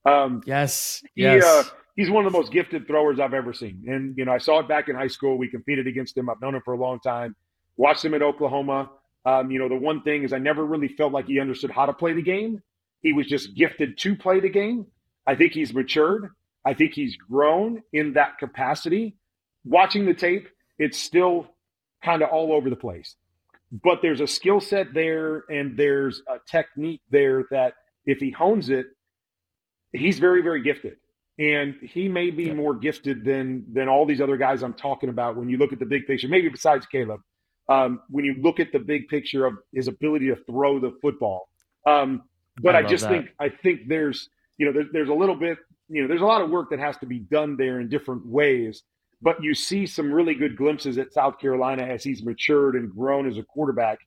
[0.05, 1.45] Um, yes, he, yes.
[1.45, 1.65] Uh,
[1.97, 4.59] he's one of the most gifted throwers I've ever seen, and you know I saw
[4.61, 5.39] it back in high school.
[5.39, 6.29] We competed against him.
[6.29, 7.35] I've known him for a long time.
[7.79, 8.91] Watched him at Oklahoma.
[9.25, 11.87] Um, you know the one thing is I never really felt like he understood how
[11.87, 12.63] to play the game.
[13.03, 14.87] He was just gifted to play the game.
[15.27, 16.31] I think he's matured.
[16.65, 19.17] I think he's grown in that capacity
[19.65, 20.49] watching the tape,
[20.79, 21.47] it's still
[22.05, 23.17] kind of all over the place.
[23.73, 27.75] But there's a skill set there and there's a technique there that
[28.05, 28.87] if he hones it,
[29.93, 30.95] he's very, very gifted.
[31.39, 35.37] And he may be more gifted than than all these other guys I'm talking about
[35.37, 37.21] when you look at the big picture, maybe besides Caleb.
[37.69, 41.49] Um, when you look at the big picture of his ability to throw the football.
[41.87, 42.25] Um,
[42.63, 43.11] but I, I just that.
[43.11, 45.59] think I think there's you know there, there's a little bit
[45.89, 48.27] you know there's a lot of work that has to be done there in different
[48.27, 48.83] ways
[49.23, 53.29] but you see some really good glimpses at South Carolina as he's matured and grown
[53.29, 53.99] as a quarterback.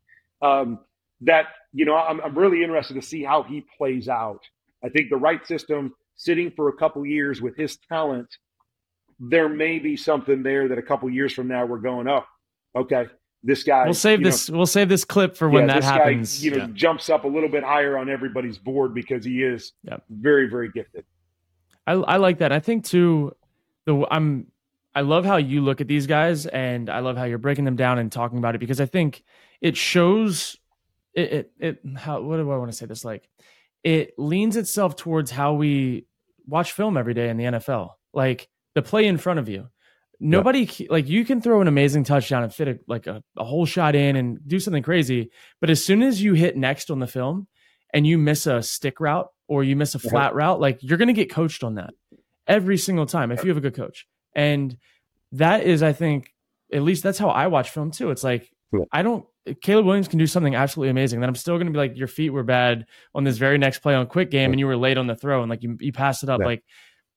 [0.41, 0.80] Um,
[1.22, 4.41] that you know, I'm, I'm really interested to see how he plays out.
[4.84, 8.28] I think the right system, sitting for a couple years with his talent,
[9.20, 12.24] there may be something there that a couple years from now we're going, oh,
[12.76, 13.06] okay,
[13.44, 13.86] this guy.
[13.86, 14.50] We'll save this.
[14.50, 16.39] Know, we'll save this clip for when yeah, that happens.
[16.39, 16.68] Guy, you know, yeah.
[16.74, 19.74] jumps up a little bit higher on everybody's board because he is
[20.10, 21.06] very, very gifted.
[21.86, 22.52] I, I like that.
[22.52, 23.36] I think too.
[23.86, 24.48] The I'm
[24.96, 27.76] I love how you look at these guys and I love how you're breaking them
[27.76, 29.24] down and talking about it because I think
[29.60, 30.58] it shows
[31.14, 33.28] it it, it how what do I want to say this like
[33.84, 36.06] it leans itself towards how we
[36.48, 37.89] watch film every day in the NFL.
[38.14, 39.68] Like the play in front of you.
[40.20, 43.66] Nobody like you can throw an amazing touchdown and fit a, like a, a whole
[43.66, 47.07] shot in and do something crazy, but as soon as you hit next on the
[47.07, 47.47] film
[47.93, 50.09] and you miss a stick route or you miss a uh-huh.
[50.09, 51.93] flat route, like you're going to get coached on that
[52.47, 54.07] every single time if you have a good coach.
[54.36, 54.78] And
[55.34, 56.32] that is, I think,
[56.72, 58.09] at least that's how I watch film too.
[58.09, 58.49] It's like,
[58.91, 59.26] I don't
[59.61, 61.20] Caleb Williams can do something absolutely amazing.
[61.20, 63.80] Then I'm still going to be like, your feet were bad on this very next
[63.80, 65.91] play on quick game, and you were late on the throw, and like you, you
[65.91, 66.39] passed it up.
[66.39, 66.45] Yeah.
[66.45, 66.64] Like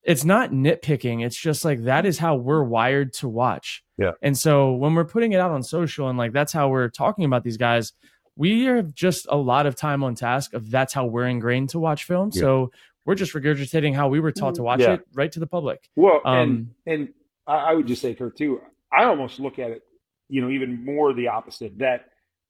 [0.06, 1.24] it's not nitpicking.
[1.26, 3.82] It's just like that is how we're wired to watch.
[3.98, 4.12] Yeah.
[4.22, 7.24] And so when we're putting it out on social and like that's how we're talking
[7.24, 7.92] about these guys,
[8.36, 11.80] we have just a lot of time on task of that's how we're ingrained to
[11.80, 12.30] watch film.
[12.32, 12.40] Yeah.
[12.40, 12.70] So
[13.04, 14.94] we're just regurgitating how we were taught to watch yeah.
[14.94, 15.88] it right to the public.
[15.96, 17.08] Well, um, and and
[17.48, 18.60] I would just say, Kurt, too.
[18.96, 19.82] I almost look at it,
[20.28, 21.78] you know, even more the opposite.
[21.78, 22.06] That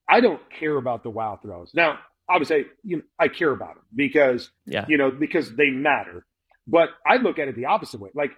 [0.07, 1.71] I don't care about the wow throws.
[1.73, 1.99] Now,
[2.29, 4.85] obviously, you know, I care about them because, yeah.
[4.87, 6.25] you know, because they matter.
[6.67, 8.09] But I look at it the opposite way.
[8.13, 8.31] Like,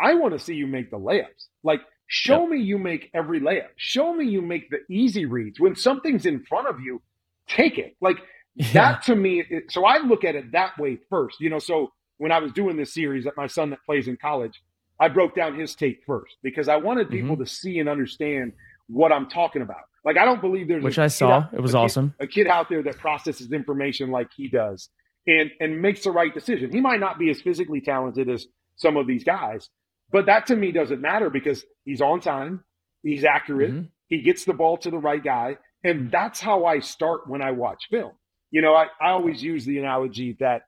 [0.00, 1.46] I want to see you make the layups.
[1.62, 3.68] Like, show me you make every layup.
[3.76, 5.60] Show me you make the easy reads.
[5.60, 7.00] When something's in front of you,
[7.48, 7.96] take it.
[8.00, 8.18] Like,
[8.54, 8.72] yeah.
[8.72, 11.40] that to me, it, so I look at it that way first.
[11.40, 14.16] You know, so when I was doing this series that my son that plays in
[14.16, 14.62] college,
[14.98, 17.44] I broke down his tape first because I wanted people mm-hmm.
[17.44, 18.52] to see and understand
[18.88, 19.82] what I'm talking about.
[20.04, 21.30] Like I don't believe there's which I saw.
[21.32, 22.14] Out, it was a awesome.
[22.18, 24.88] Kid, a kid out there that processes information like he does
[25.26, 26.70] and and makes the right decision.
[26.72, 28.46] He might not be as physically talented as
[28.76, 29.68] some of these guys,
[30.10, 32.64] but that to me doesn't matter because he's on time,
[33.02, 33.86] he's accurate, mm-hmm.
[34.08, 37.52] he gets the ball to the right guy, and that's how I start when I
[37.52, 38.12] watch film.
[38.50, 40.62] You know, I, I always use the analogy that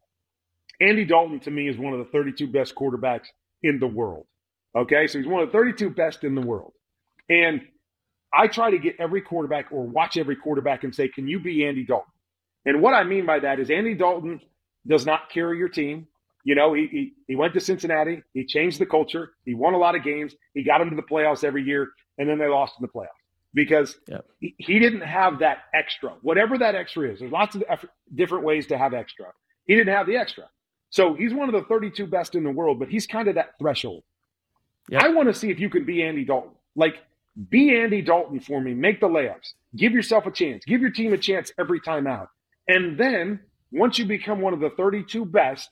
[0.81, 3.27] Andy Dalton to me is one of the 32 best quarterbacks
[3.63, 4.27] in the world.
[4.77, 6.73] Okay, so he's one of the 32 best in the world.
[7.29, 7.63] And
[8.33, 11.67] I try to get every quarterback or watch every quarterback and say, can you be
[11.67, 12.13] Andy Dalton?
[12.69, 14.43] And what I mean by that is Andy Dalton
[14.87, 16.07] does not carry your team.
[16.45, 19.79] You know, he, he, he went to Cincinnati, he changed the culture, he won a
[19.79, 21.89] lot of games, he got them to the playoffs every year,
[22.19, 23.09] and then they lost in the playoffs
[23.55, 24.27] because yep.
[24.39, 26.11] he, he, didn't have that extra.
[26.21, 27.65] Whatever that extra is, there's lots of
[28.15, 29.27] different ways to have extra.
[29.65, 30.45] He didn't have the extra.
[30.91, 33.53] So he's one of the 32 best in the world, but he's kind of that
[33.59, 34.03] threshold.
[34.91, 35.03] Yep.
[35.03, 36.53] I want to see if you can be Andy Dalton.
[36.77, 36.97] Like,
[37.49, 38.75] be Andy Dalton for me.
[38.75, 39.55] Make the layups.
[39.75, 40.67] Give yourself a chance.
[40.67, 42.29] Give your team a chance every time out.
[42.69, 43.41] And then
[43.73, 45.69] once you become one of the 32 best,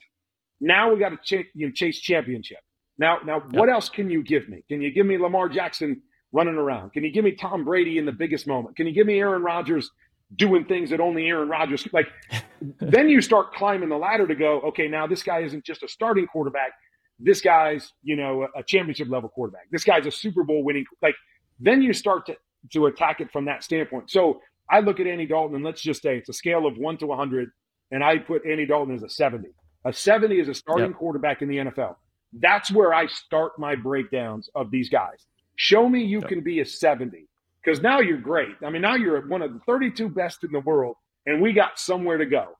[0.61, 2.59] now we got to ch- you know, chase championship.
[2.99, 3.53] Now, now, yep.
[3.53, 4.65] what else can you give me?
[4.69, 6.93] Can you give me Lamar Jackson running around?
[6.93, 8.77] Can you give me Tom Brady in the biggest moment?
[8.77, 9.91] Can you give me Aaron Rodgers
[10.35, 12.09] doing things that only Aaron Rodgers like?
[12.81, 14.61] then you start climbing the ladder to go.
[14.63, 16.73] Okay, now this guy isn't just a starting quarterback.
[17.19, 19.69] This guy's you know a championship level quarterback.
[19.71, 21.15] This guy's a Super Bowl winning like
[21.59, 22.37] then you start to,
[22.73, 24.11] to attack it from that standpoint.
[24.11, 24.41] So
[24.71, 27.07] I look at Andy Dalton, and let's just say it's a scale of one to
[27.07, 27.51] 100,
[27.91, 29.49] and I put Andy Dalton as a 70.
[29.85, 30.97] A 70 is a starting yep.
[30.97, 31.97] quarterback in the NFL.
[32.33, 35.27] That's where I start my breakdowns of these guys.
[35.55, 36.29] Show me you yep.
[36.29, 37.29] can be a 70
[37.65, 38.57] because now you're great.
[38.65, 41.79] I mean, now you're one of the 32 best in the world, and we got
[41.79, 42.57] somewhere to go.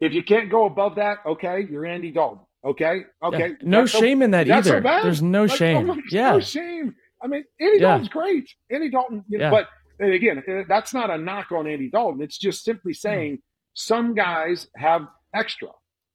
[0.00, 2.40] If you can't go above that, okay, you're Andy Dalton.
[2.64, 3.48] Okay, okay.
[3.48, 3.54] Yeah.
[3.62, 4.82] No shame so, in that either.
[4.82, 5.90] So There's no like, shame.
[5.90, 6.94] Oh, yeah, no shame.
[7.22, 7.88] I mean, Andy yeah.
[7.88, 8.50] Dalton's great.
[8.70, 9.50] Andy Dalton, you know, yeah.
[9.50, 9.68] but
[9.98, 12.22] and again, that's not a knock on Andy Dalton.
[12.22, 13.08] It's just simply hmm.
[13.08, 13.38] saying
[13.74, 15.68] some guys have extra,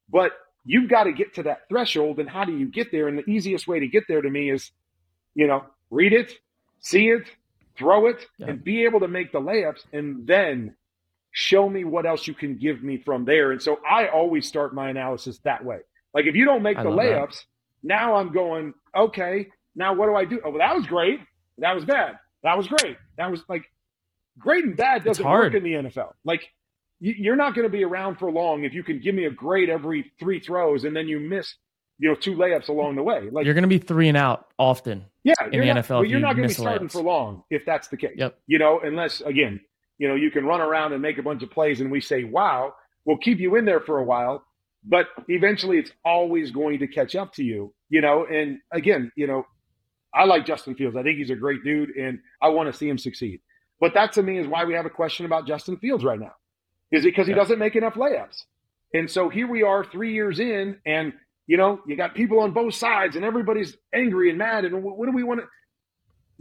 [0.09, 0.31] but
[0.65, 2.19] you've got to get to that threshold.
[2.19, 3.07] And how do you get there?
[3.07, 4.71] And the easiest way to get there to me is,
[5.35, 6.33] you know, read it,
[6.79, 7.23] see it,
[7.77, 8.47] throw it, yeah.
[8.47, 10.75] and be able to make the layups, and then
[11.31, 13.51] show me what else you can give me from there.
[13.51, 15.79] And so I always start my analysis that way.
[16.13, 17.43] Like if you don't make I the layups, that.
[17.83, 20.41] now I'm going, okay, now what do I do?
[20.43, 21.19] Oh, well, that was great.
[21.59, 22.15] That was bad.
[22.43, 22.97] That was great.
[23.17, 23.63] That was like
[24.37, 26.13] great and bad doesn't work in the NFL.
[26.23, 26.49] Like
[26.99, 29.69] you're not going to be around for long if you can give me a grade
[29.69, 31.55] every three throws and then you miss,
[31.97, 33.29] you know, two layups along the way.
[33.31, 35.05] Like you're going to be three and out often.
[35.23, 36.93] Yeah, in the not, NFL, you're not going to be starting layups.
[36.93, 38.15] for long if that's the case.
[38.15, 38.39] Yep.
[38.47, 39.61] You know, unless again,
[39.97, 42.23] you know, you can run around and make a bunch of plays and we say,
[42.23, 42.73] "Wow,
[43.05, 44.43] we'll keep you in there for a while."
[44.83, 47.73] But eventually, it's always going to catch up to you.
[47.89, 49.45] You know, and again, you know,
[50.13, 50.95] I like Justin Fields.
[50.95, 53.41] I think he's a great dude, and I want to see him succeed.
[53.79, 56.33] But that to me is why we have a question about Justin Fields right now.
[56.91, 58.43] Is it because he doesn't make enough layups?
[58.93, 61.13] And so here we are three years in, and
[61.45, 64.65] you know, you got people on both sides, and everybody's angry and mad.
[64.65, 65.47] And what do we want to?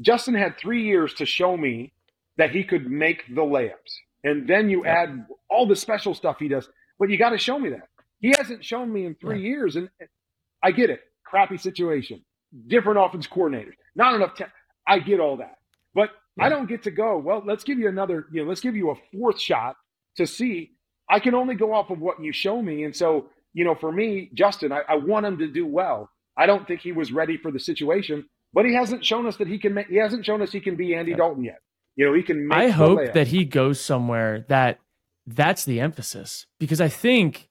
[0.01, 1.93] Justin had three years to show me
[2.37, 3.73] that he could make the layups.
[4.25, 5.03] And then you yeah.
[5.03, 6.69] add all the special stuff he does.
[6.99, 7.89] But you got to show me that.
[8.21, 9.49] He hasn't shown me in three yeah.
[9.49, 9.77] years.
[9.77, 9.89] And
[10.62, 11.01] I get it.
[11.25, 12.25] Crappy situation
[12.66, 14.34] different offense coordinators, not enough.
[14.36, 14.44] Te-
[14.86, 15.57] I get all that,
[15.94, 16.46] but yeah.
[16.46, 17.18] I don't get to go.
[17.18, 18.26] Well, let's give you another.
[18.32, 19.76] You know, let's give you a fourth shot
[20.16, 20.72] to see.
[21.11, 23.90] I can only go off of what you show me, and so you know, for
[23.90, 26.11] me, Justin, I, I want him to do well.
[26.36, 29.49] I don't think he was ready for the situation, but he hasn't shown us that
[29.49, 29.74] he can.
[29.74, 31.16] Make, he hasn't shown us he can be Andy yeah.
[31.16, 31.59] Dalton yet.
[31.96, 32.46] You know, he can.
[32.46, 34.78] Make I hope that he goes somewhere that
[35.26, 37.47] that's the emphasis because I think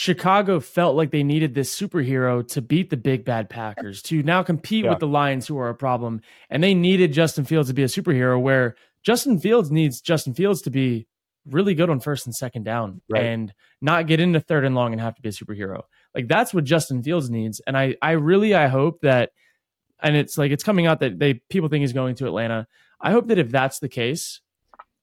[0.00, 4.44] Chicago felt like they needed this superhero to beat the big bad Packers, to now
[4.44, 4.90] compete yeah.
[4.90, 6.20] with the Lions, who are a problem.
[6.50, 10.62] And they needed Justin Fields to be a superhero where Justin Fields needs Justin Fields
[10.62, 11.08] to be
[11.46, 13.24] really good on first and second down right.
[13.24, 15.82] and not get into third and long and have to be a superhero.
[16.14, 17.60] Like that's what Justin Fields needs.
[17.66, 19.32] And I I really I hope that
[20.00, 22.68] and it's like it's coming out that they people think he's going to Atlanta.
[23.00, 24.42] I hope that if that's the case,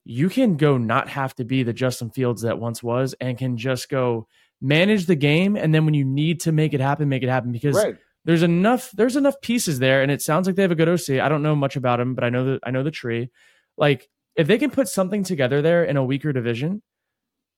[0.04, 3.58] you can go not have to be the Justin Fields that once was and can
[3.58, 4.26] just go
[4.60, 7.52] manage the game and then when you need to make it happen, make it happen
[7.52, 7.96] because right.
[8.24, 11.20] there's enough there's enough pieces there and it sounds like they have a good OC.
[11.20, 13.30] I don't know much about him, but I know that I know the tree.
[13.76, 16.82] Like if they can put something together there in a weaker division,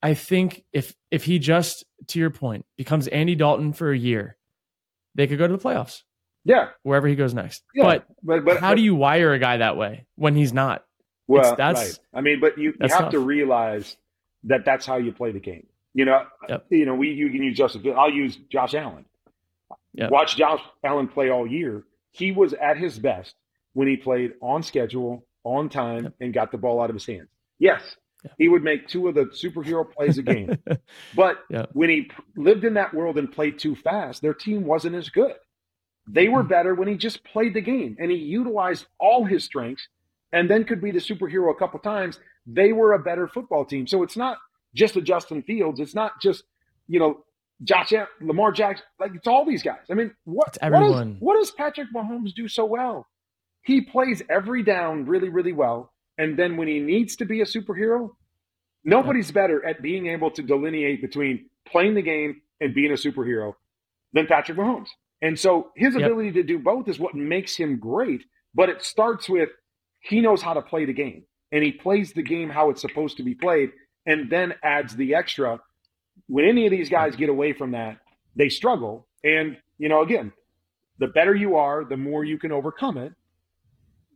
[0.01, 4.37] I think if if he just to your point becomes Andy Dalton for a year,
[5.15, 6.03] they could go to the playoffs.
[6.45, 7.63] Yeah, wherever he goes next.
[7.75, 10.53] Yeah, but, but, but how but, do you wire a guy that way when he's
[10.53, 10.85] not?
[11.27, 11.99] Well, it's, that's right.
[12.13, 13.11] I mean, but you, you have tough.
[13.11, 13.97] to realize
[14.45, 15.67] that that's how you play the game.
[15.99, 16.65] You know, yep.
[16.69, 17.93] you know, we you can use Justin.
[17.97, 19.03] I'll use Josh Allen.
[19.95, 20.11] Yep.
[20.11, 21.83] Watch Josh Allen play all year.
[22.13, 23.35] He was at his best
[23.73, 26.13] when he played on schedule, on time, yep.
[26.21, 27.27] and got the ball out of his hands.
[27.59, 27.81] Yes,
[28.37, 30.57] he would make two of the superhero plays a game.
[31.17, 31.39] but
[31.73, 35.35] when he lived in that world and played too fast, their team wasn't as good.
[36.07, 36.47] They were mm-hmm.
[36.47, 39.85] better when he just played the game and he utilized all his strengths
[40.31, 42.21] and then could be the superhero a couple times.
[42.47, 43.85] They were a better football team.
[43.85, 44.37] So it's not
[44.75, 45.79] just a Justin Fields.
[45.79, 46.43] It's not just,
[46.87, 47.23] you know,
[47.63, 48.85] Josh Lamar Jackson.
[48.99, 49.79] Like it's all these guys.
[49.89, 53.07] I mean, what, what, is, what does Patrick Mahomes do so well?
[53.63, 55.91] He plays every down really, really well.
[56.17, 58.11] And then when he needs to be a superhero,
[58.83, 63.53] nobody's better at being able to delineate between playing the game and being a superhero
[64.13, 64.87] than Patrick Mahomes.
[65.21, 66.35] And so his ability yep.
[66.35, 68.23] to do both is what makes him great.
[68.53, 69.49] But it starts with
[70.01, 73.17] he knows how to play the game and he plays the game how it's supposed
[73.17, 73.71] to be played
[74.09, 75.61] and then adds the extra.
[76.27, 77.99] When any of these guys get away from that,
[78.35, 79.07] they struggle.
[79.23, 80.33] And, you know, again,
[80.97, 83.13] the better you are, the more you can overcome it.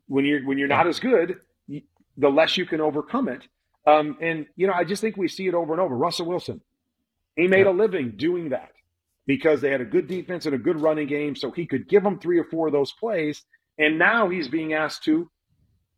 [0.08, 1.38] When you're when you're not as good,
[1.70, 3.48] the less you can overcome it.
[3.88, 5.96] Um, and you know, I just think we see it over and over.
[5.96, 6.60] Russell Wilson,
[7.36, 7.72] he made yeah.
[7.72, 8.72] a living doing that
[9.26, 12.04] because they had a good defense and a good running game, so he could give
[12.04, 13.44] them three or four of those plays.
[13.78, 15.32] And now he's being asked to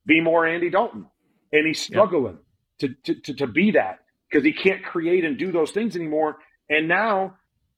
[0.05, 1.07] be more Andy Dalton,
[1.51, 2.37] and he's struggling.
[2.79, 3.99] To, to, to to be that
[4.29, 6.37] because he can't create and do those things anymore.
[6.69, 7.37] And now,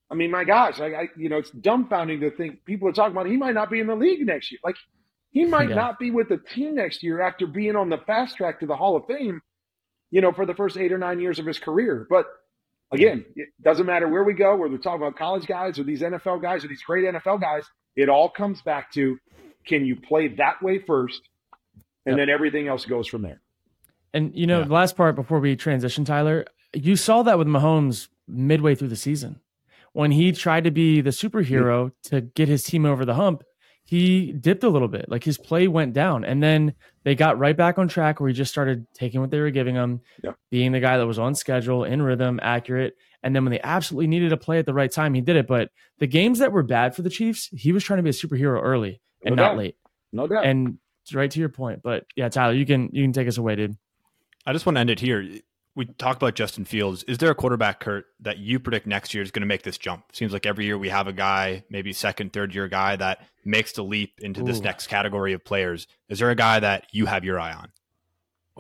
[0.10, 3.12] I mean, my gosh, I, I, you know, it's dumbfounding to think people are talking
[3.12, 4.60] about he might not be in the league next year.
[4.64, 4.76] Like
[5.32, 5.76] he might yeah.
[5.76, 8.76] not be with the team next year after being on the fast track to the
[8.76, 9.42] Hall of Fame,
[10.10, 12.08] you know, for the first eight or nine years of his career.
[12.10, 12.26] But
[12.92, 16.02] again, it doesn't matter where we go, whether we're talking about college guys or these
[16.02, 19.18] NFL guys or these great NFL guys, it all comes back to
[19.66, 21.22] can you play that way first?
[22.06, 22.28] And yep.
[22.28, 23.42] then everything else goes from there.
[24.14, 24.66] And you know, yeah.
[24.66, 28.96] the last part before we transition, Tyler, you saw that with Mahomes midway through the
[28.96, 29.42] season.
[29.94, 33.44] When he tried to be the superhero to get his team over the hump,
[33.84, 35.10] he dipped a little bit.
[35.10, 36.24] Like his play went down.
[36.24, 39.40] And then they got right back on track where he just started taking what they
[39.40, 40.34] were giving him, yeah.
[40.52, 42.96] being the guy that was on schedule, in rhythm, accurate.
[43.24, 45.48] And then when they absolutely needed to play at the right time, he did it.
[45.48, 48.14] But the games that were bad for the Chiefs, he was trying to be a
[48.14, 49.78] superhero early and no not late.
[50.12, 50.46] No doubt.
[50.46, 50.78] And
[51.14, 51.82] right to your point.
[51.82, 53.78] But yeah, Tyler, you can you can take us away, dude.
[54.48, 55.42] I just want to end it here
[55.78, 57.04] we talk about Justin Fields.
[57.04, 59.78] Is there a quarterback, Kurt, that you predict next year is going to make this
[59.78, 60.06] jump?
[60.12, 63.74] Seems like every year we have a guy, maybe second, third year guy that makes
[63.74, 64.46] the leap into Ooh.
[64.46, 65.86] this next category of players.
[66.10, 67.72] Is there a guy that you have your eye on?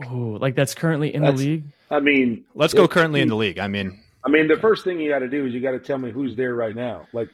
[0.05, 1.63] Oh, like that's currently in that's, the league.
[1.89, 3.57] I mean, let's go currently in the league.
[3.57, 5.79] I mean, I mean, the first thing you got to do is you got to
[5.79, 7.07] tell me who's there right now.
[7.13, 7.29] Like,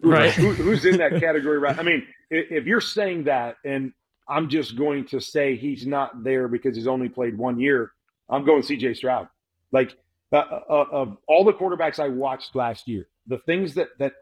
[0.00, 0.30] who, right?
[0.30, 1.58] Who, who's in that category?
[1.58, 1.76] Right?
[1.76, 3.92] I mean, if you're saying that, and
[4.28, 7.92] I'm just going to say he's not there because he's only played one year,
[8.28, 8.94] I'm going C.J.
[8.94, 9.28] Stroud.
[9.72, 9.96] Like
[10.32, 14.14] uh, uh, uh, of all the quarterbacks I watched last year, the things that that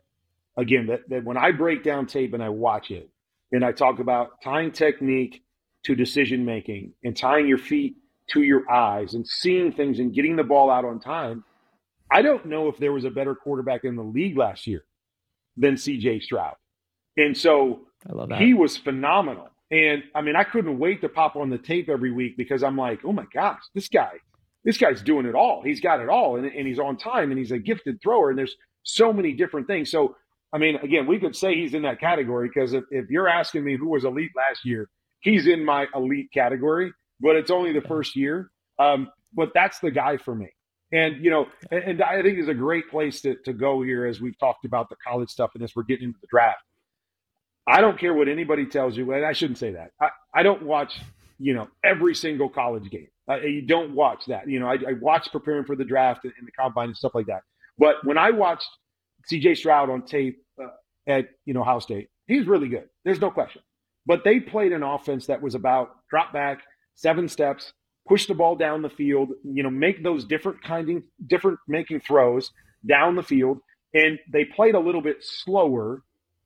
[0.56, 3.08] again that, that when I break down tape and I watch it
[3.52, 5.42] and I talk about tying technique
[5.84, 7.96] to decision making and tying your feet
[8.28, 11.44] to your eyes and seeing things and getting the ball out on time.
[12.10, 14.84] I don't know if there was a better quarterback in the league last year
[15.56, 16.56] than CJ Stroud.
[17.16, 17.86] And so
[18.38, 19.48] he was phenomenal.
[19.72, 22.76] And I mean, I couldn't wait to pop on the tape every week because I'm
[22.76, 24.12] like, oh my gosh, this guy
[24.64, 25.62] this guy's doing it all.
[25.62, 28.30] He's got it all, and, and he's on time, and he's a gifted thrower.
[28.30, 29.90] And there's so many different things.
[29.90, 30.16] So,
[30.52, 33.64] I mean, again, we could say he's in that category because if, if you're asking
[33.64, 34.88] me who was elite last year,
[35.20, 36.92] he's in my elite category.
[37.20, 38.50] But it's only the first year.
[38.78, 40.48] Um, but that's the guy for me.
[40.92, 44.06] And you know, and, and I think is a great place to, to go here
[44.06, 46.62] as we've talked about the college stuff and as we're getting into the draft.
[47.66, 49.92] I don't care what anybody tells you, and I shouldn't say that.
[50.00, 50.98] I, I don't watch,
[51.38, 53.08] you know, every single college game.
[53.28, 54.48] Uh, you don't watch that.
[54.48, 57.14] You know, I, I watched preparing for the draft and, and, the combine and stuff
[57.14, 57.42] like that.
[57.78, 58.68] But when I watched
[59.26, 59.54] C.J.
[59.54, 60.66] Stroud on tape uh,
[61.06, 62.88] at you know Ohio State, he's really good.
[63.04, 63.62] There's no question.
[64.06, 66.62] But they played an offense that was about drop back,
[66.96, 67.72] seven steps,
[68.08, 72.50] push the ball down the field, you know, make those different kind different making throws
[72.86, 73.58] down the field.
[73.94, 76.02] And they played a little bit slower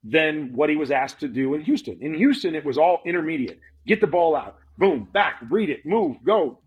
[0.09, 1.99] than what he was asked to do in Houston.
[2.01, 3.59] In Houston, it was all intermediate.
[3.87, 6.61] Get the ball out, boom, back, read it, move, go.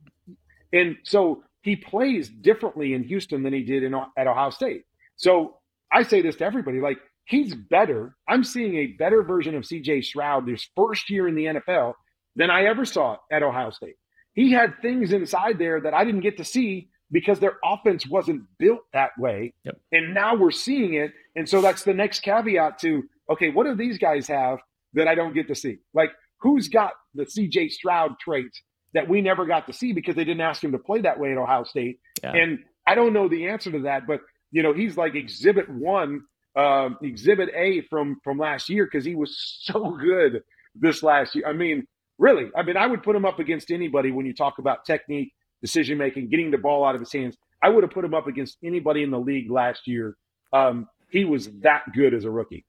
[0.73, 4.83] And so he plays differently in Houston than he did in, at Ohio State.
[5.15, 5.57] So
[5.91, 8.15] I say this to everybody like, he's better.
[8.27, 11.93] I'm seeing a better version of CJ Stroud this first year in the NFL
[12.35, 13.95] than I ever saw at Ohio State.
[14.33, 18.43] He had things inside there that I didn't get to see because their offense wasn't
[18.57, 19.53] built that way.
[19.63, 19.79] Yep.
[19.91, 21.11] And now we're seeing it.
[21.35, 24.59] And so that's the next caveat to okay, what do these guys have
[24.93, 25.77] that I don't get to see?
[25.93, 28.61] Like, who's got the CJ Stroud traits
[28.93, 31.31] that we never got to see because they didn't ask him to play that way
[31.31, 31.99] at Ohio State?
[32.23, 32.33] Yeah.
[32.33, 34.21] And I don't know the answer to that, but
[34.51, 36.21] you know, he's like exhibit one,
[36.55, 40.41] um, exhibit A from from last year because he was so good
[40.75, 41.47] this last year.
[41.47, 41.85] I mean,
[42.17, 45.33] really, I mean, I would put him up against anybody when you talk about technique,
[45.61, 47.37] decision making, getting the ball out of his hands.
[47.61, 50.15] I would have put him up against anybody in the league last year.
[50.53, 52.65] Um, he was that good as a rookie.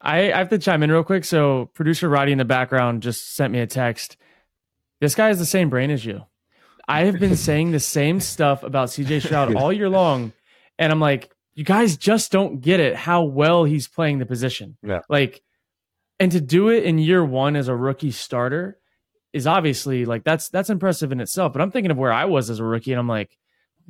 [0.00, 1.24] I, I have to chime in real quick.
[1.24, 4.16] So producer Roddy in the background just sent me a text.
[5.00, 6.22] This guy has the same brain as you.
[6.88, 10.32] I have been saying the same stuff about CJ Stroud all year long.
[10.78, 14.76] And I'm like, you guys just don't get it how well he's playing the position.
[14.82, 15.00] Yeah.
[15.08, 15.42] Like,
[16.18, 18.78] and to do it in year one as a rookie starter
[19.32, 21.52] is obviously like that's that's impressive in itself.
[21.52, 23.36] But I'm thinking of where I was as a rookie, and I'm like,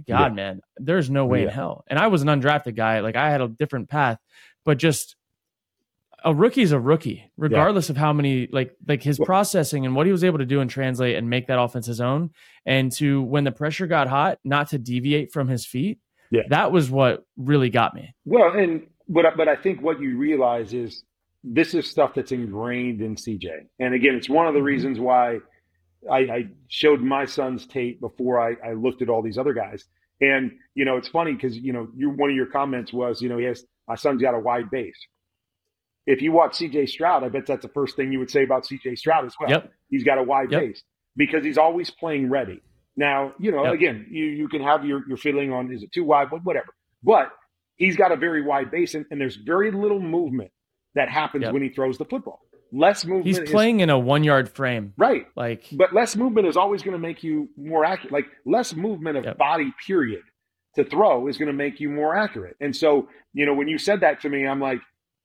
[0.09, 0.35] God, yeah.
[0.35, 1.49] man, there's no way yeah.
[1.49, 1.85] in hell.
[1.89, 3.01] And I was an undrafted guy.
[3.01, 4.19] Like I had a different path,
[4.65, 5.17] but just
[6.25, 7.93] a rookie's a rookie, regardless yeah.
[7.93, 10.71] of how many like like his processing and what he was able to do and
[10.71, 12.31] translate and make that offense his own.
[12.67, 15.99] And to when the pressure got hot, not to deviate from his feet.
[16.33, 16.43] Yeah.
[16.49, 18.15] That was what really got me.
[18.25, 21.03] Well, and but but I think what you realize is
[21.43, 23.49] this is stuff that's ingrained in CJ.
[23.79, 24.67] And again, it's one of the mm-hmm.
[24.67, 25.39] reasons why
[26.11, 29.85] I, I showed my son's tape before I, I looked at all these other guys.
[30.21, 33.29] And you know, it's funny because you know, you one of your comments was, you
[33.29, 34.95] know, he has my son's got a wide base
[36.11, 38.65] if you watch CJ Stroud, I bet that's the first thing you would say about
[38.65, 39.51] CJ Stroud as well.
[39.51, 39.73] Yep.
[39.89, 40.61] He's got a wide yep.
[40.61, 40.83] base
[41.17, 42.61] because he's always playing ready.
[42.97, 43.75] Now, you know, yep.
[43.75, 46.75] again, you, you can have your, your feeling on is it too wide, but whatever.
[47.03, 47.31] But
[47.77, 50.51] he's got a very wide base, and, and there's very little movement
[50.97, 52.41] that happens when he throws the football.
[52.73, 53.27] Less movement.
[53.27, 54.95] He's playing is, in a one yard frame.
[54.97, 55.27] Right.
[55.37, 58.13] Like, but less movement is always going to make you more accurate.
[58.13, 60.23] Like, less movement of body, period,
[60.75, 62.57] to throw is going to make you more accurate.
[62.61, 64.81] And so, you know, when you said that to me, I'm like,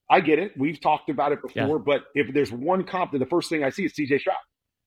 [0.10, 0.52] I get it.
[0.58, 1.84] We've talked about it before, yeah.
[1.84, 4.38] but if there's one comp, then the first thing I see is CJ Stroud.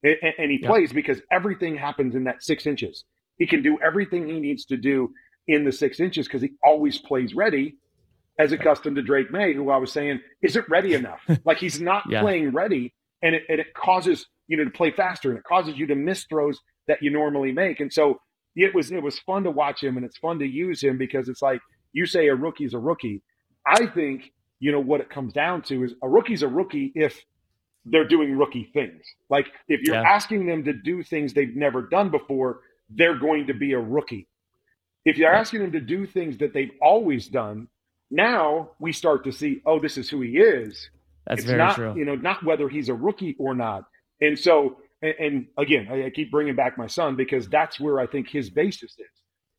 [0.03, 0.69] And, and he yeah.
[0.69, 3.03] plays because everything happens in that six inches.
[3.37, 5.11] He can do everything he needs to do
[5.47, 7.77] in the six inches because he always plays ready,
[8.37, 11.21] as accustomed to Drake Maye, who I was saying isn't ready enough.
[11.45, 12.21] like he's not yeah.
[12.21, 15.77] playing ready, and it, and it causes you know to play faster, and it causes
[15.77, 17.79] you to miss throws that you normally make.
[17.79, 18.19] And so
[18.55, 21.27] it was it was fun to watch him, and it's fun to use him because
[21.27, 21.59] it's like
[21.91, 23.21] you say a rookie's a rookie.
[23.65, 27.23] I think you know what it comes down to is a rookie's a rookie if
[27.85, 29.03] they're doing rookie things.
[29.29, 30.09] Like if you're yeah.
[30.09, 34.27] asking them to do things they've never done before, they're going to be a rookie.
[35.05, 37.67] If you're asking them to do things that they've always done,
[38.11, 40.89] now we start to see, oh, this is who he is.
[41.25, 41.95] That's it's very not, true.
[41.95, 43.85] You know, not whether he's a rookie or not.
[44.19, 47.99] And so, and, and again, I, I keep bringing back my son because that's where
[47.99, 49.07] I think his basis is.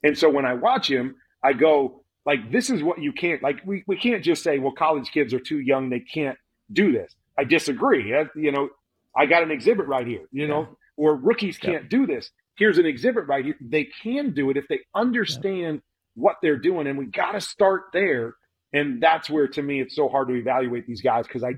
[0.03, 3.61] And so when I watch him, I go, like this is what you can't like
[3.65, 6.39] we, we can't just say well college kids are too young they can't
[6.73, 7.15] do this.
[7.39, 8.15] I disagree.
[8.35, 8.69] You know
[9.17, 10.67] i got an exhibit right here you know yeah.
[10.97, 11.89] or rookies can't yeah.
[11.89, 12.31] do this.
[12.57, 13.57] Here's an exhibit right here.
[13.61, 16.23] They can do it if they understand yeah.
[16.23, 18.35] what they're doing and we got to start there.
[18.73, 21.55] And that's where to me it's so hard to evaluate these guys because I,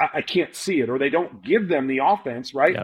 [0.00, 2.76] I, I can't see it or they don't give them the offense right?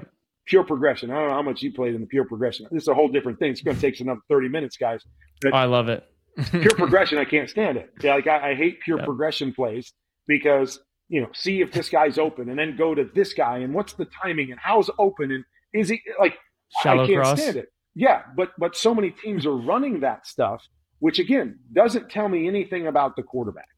[0.46, 1.10] Pure progression.
[1.10, 2.66] I don't know how much you played in the pure progression.
[2.70, 3.50] This is a whole different thing.
[3.50, 5.02] It's going to take another 30 minutes guys.
[5.40, 6.04] But, i love it
[6.50, 7.90] pure progression, I can't stand it.
[8.02, 9.06] Yeah, like I, I hate pure yep.
[9.06, 9.92] progression plays
[10.26, 13.72] because you know, see if this guy's open, and then go to this guy, and
[13.72, 16.38] what's the timing, and how's open, and is he like?
[16.82, 17.40] Shallow I can't cross.
[17.40, 17.72] stand it.
[17.94, 20.62] Yeah, but but so many teams are running that stuff,
[20.98, 23.68] which again doesn't tell me anything about the quarterback,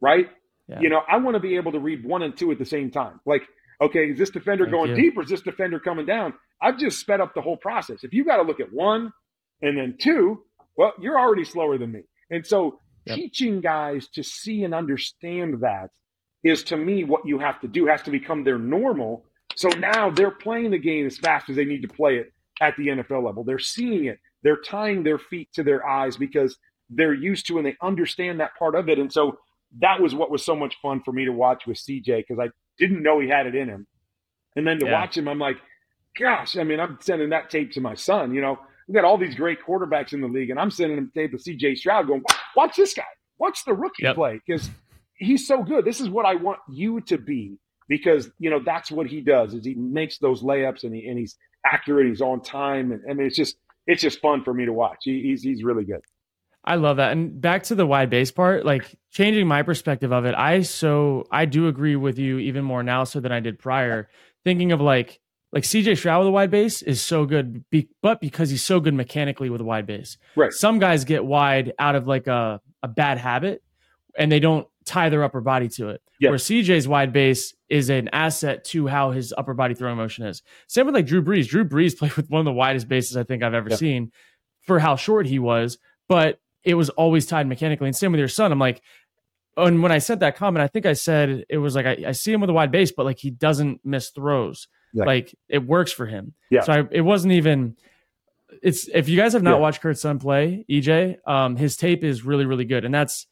[0.00, 0.28] right?
[0.66, 0.80] Yeah.
[0.80, 2.90] You know, I want to be able to read one and two at the same
[2.90, 3.20] time.
[3.26, 3.42] Like,
[3.80, 4.96] okay, is this defender Thank going you.
[4.96, 6.34] deep or is this defender coming down?
[6.60, 8.02] I've just sped up the whole process.
[8.02, 9.12] If you got to look at one
[9.62, 10.42] and then two,
[10.78, 12.02] well, you're already slower than me.
[12.30, 13.16] And so yep.
[13.16, 15.90] teaching guys to see and understand that
[16.44, 19.24] is to me what you have to do, has to become their normal.
[19.56, 22.76] So now they're playing the game as fast as they need to play it at
[22.76, 23.42] the NFL level.
[23.42, 24.18] They're seeing it.
[24.44, 26.56] They're tying their feet to their eyes because
[26.88, 29.00] they're used to and they understand that part of it.
[29.00, 29.36] And so
[29.80, 32.50] that was what was so much fun for me to watch with CJ because I
[32.78, 33.86] didn't know he had it in him.
[34.54, 34.92] And then to yeah.
[34.92, 35.56] watch him, I'm like,
[36.16, 38.32] gosh, I mean, I'm sending that tape to my son.
[38.32, 38.58] You know,
[38.88, 41.42] we got all these great quarterbacks in the league, and I'm sending him tape of
[41.42, 41.76] C.J.
[41.76, 42.22] Stroud, going,
[42.56, 43.04] watch this guy,
[43.38, 44.16] watch the rookie yep.
[44.16, 44.68] play because
[45.14, 45.84] he's so good.
[45.84, 47.58] This is what I want you to be
[47.88, 51.18] because you know that's what he does is he makes those layups and he and
[51.18, 54.64] he's accurate, he's on time, and I mean it's just it's just fun for me
[54.64, 54.98] to watch.
[55.02, 56.00] He, he's he's really good.
[56.64, 57.12] I love that.
[57.12, 61.24] And back to the wide base part, like changing my perspective of it, I so
[61.30, 64.08] I do agree with you even more now so than I did prior.
[64.44, 65.20] Thinking of like
[65.52, 68.80] like CJ Stroud with a wide base is so good, be, but because he's so
[68.80, 70.18] good mechanically with a wide base.
[70.36, 70.52] Right.
[70.52, 73.62] Some guys get wide out of like a, a bad habit
[74.18, 76.02] and they don't tie their upper body to it.
[76.30, 80.42] Where CJ's wide base is an asset to how his upper body throwing motion is.
[80.66, 81.46] Same with like Drew Brees.
[81.46, 84.10] Drew Brees played with one of the widest bases I think I've ever seen
[84.60, 85.78] for how short he was,
[86.08, 87.86] but it was always tied mechanically.
[87.86, 88.52] And same with your son.
[88.52, 88.82] I'm like,
[89.56, 92.12] and when I said that comment, I think I said it was like I, I
[92.12, 94.68] see him with a wide base, but like he doesn't miss throws.
[94.92, 95.04] Yeah.
[95.04, 96.34] Like it works for him.
[96.50, 96.62] Yeah.
[96.62, 97.76] So I, it wasn't even.
[98.62, 99.60] It's if you guys have not yeah.
[99.60, 103.26] watched Kurt's son play, EJ, um, his tape is really really good, and that's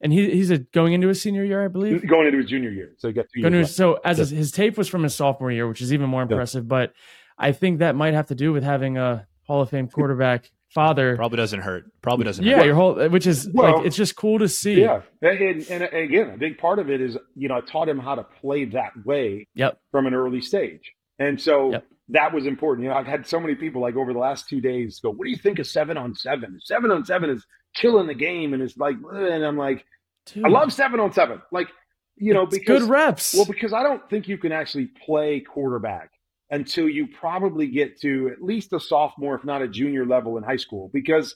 [0.00, 2.06] and he, he's a, going into his senior year, I believe.
[2.06, 3.74] Going into his junior year, so he got two years.
[3.74, 6.64] so as his, his, tape was from his sophomore year, which is even more impressive.
[6.64, 6.68] Yeah.
[6.68, 6.92] But
[7.38, 11.16] I think that might have to do with having a Hall of Fame quarterback father
[11.16, 11.84] probably doesn't hurt.
[12.02, 12.44] Probably doesn't.
[12.44, 12.66] Yeah, hurt.
[12.66, 14.80] your whole which is well, like it's just cool to see.
[14.80, 17.98] Yeah, and, and, again, a big part of it is you know I taught him
[17.98, 19.46] how to play that way.
[19.54, 19.78] Yep.
[19.90, 21.86] From an early stage, and so yep.
[22.08, 22.84] that was important.
[22.84, 25.24] You know, I've had so many people like over the last two days go, "What
[25.24, 26.58] do you think of seven on seven?
[26.60, 27.44] Seven on seven is
[27.74, 29.84] killing the game," and it's like, and I'm like,
[30.26, 30.44] Dude.
[30.44, 31.68] I love seven on seven, like
[32.16, 33.34] you know, it's because good reps.
[33.34, 36.11] Well, because I don't think you can actually play quarterback
[36.52, 40.44] until you probably get to at least a sophomore, if not a junior level in
[40.44, 41.34] high school, because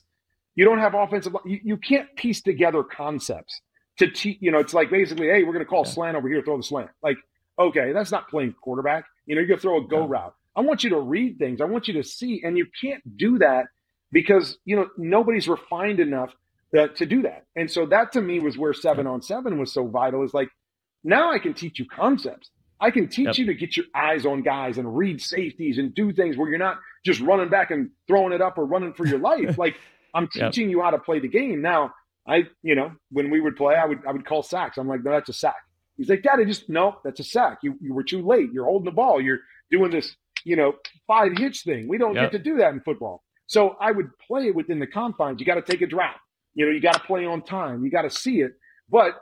[0.55, 1.35] you don't have offensive.
[1.43, 3.59] You, you can't piece together concepts
[3.97, 4.37] to teach.
[4.39, 5.91] You know, it's like basically, hey, we're going to call yeah.
[5.91, 6.91] slant over here, throw the slant.
[7.03, 7.17] Like,
[7.59, 9.05] okay, that's not playing quarterback.
[9.25, 10.11] You know, you're going to throw a go yeah.
[10.11, 10.35] route.
[10.55, 11.61] I want you to read things.
[11.61, 13.65] I want you to see, and you can't do that
[14.11, 16.31] because you know nobody's refined enough
[16.75, 17.45] to, to do that.
[17.55, 20.23] And so that to me was where seven on seven was so vital.
[20.23, 20.49] Is like
[21.03, 22.51] now I can teach you concepts.
[22.79, 23.37] I can teach yep.
[23.37, 26.59] you to get your eyes on guys and read safeties and do things where you're
[26.59, 29.57] not just running back and throwing it up or running for your life.
[29.57, 29.75] like
[30.13, 30.71] I'm teaching yep.
[30.71, 31.61] you how to play the game.
[31.61, 31.93] Now,
[32.27, 34.77] I, you know, when we would play, I would I would call sacks.
[34.77, 35.55] I'm like, no, that's a sack.
[35.95, 37.59] He's like, Daddy, just no, that's a sack.
[37.63, 38.51] You you were too late.
[38.51, 39.19] You're holding the ball.
[39.21, 39.39] You're
[39.71, 40.75] doing this, you know,
[41.07, 41.87] five hitch thing.
[41.87, 42.31] We don't yep.
[42.31, 43.23] get to do that in football.
[43.47, 45.39] So I would play it within the confines.
[45.39, 46.17] You got to take a drop.
[46.53, 47.83] You know, you got to play on time.
[47.83, 48.51] You got to see it.
[48.89, 49.13] But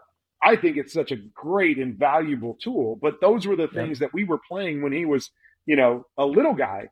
[0.45, 2.99] I think it's such a great and valuable tool.
[3.01, 4.07] But those were the things yeah.
[4.07, 5.31] that we were playing when he was,
[5.65, 6.89] you know, a little guy.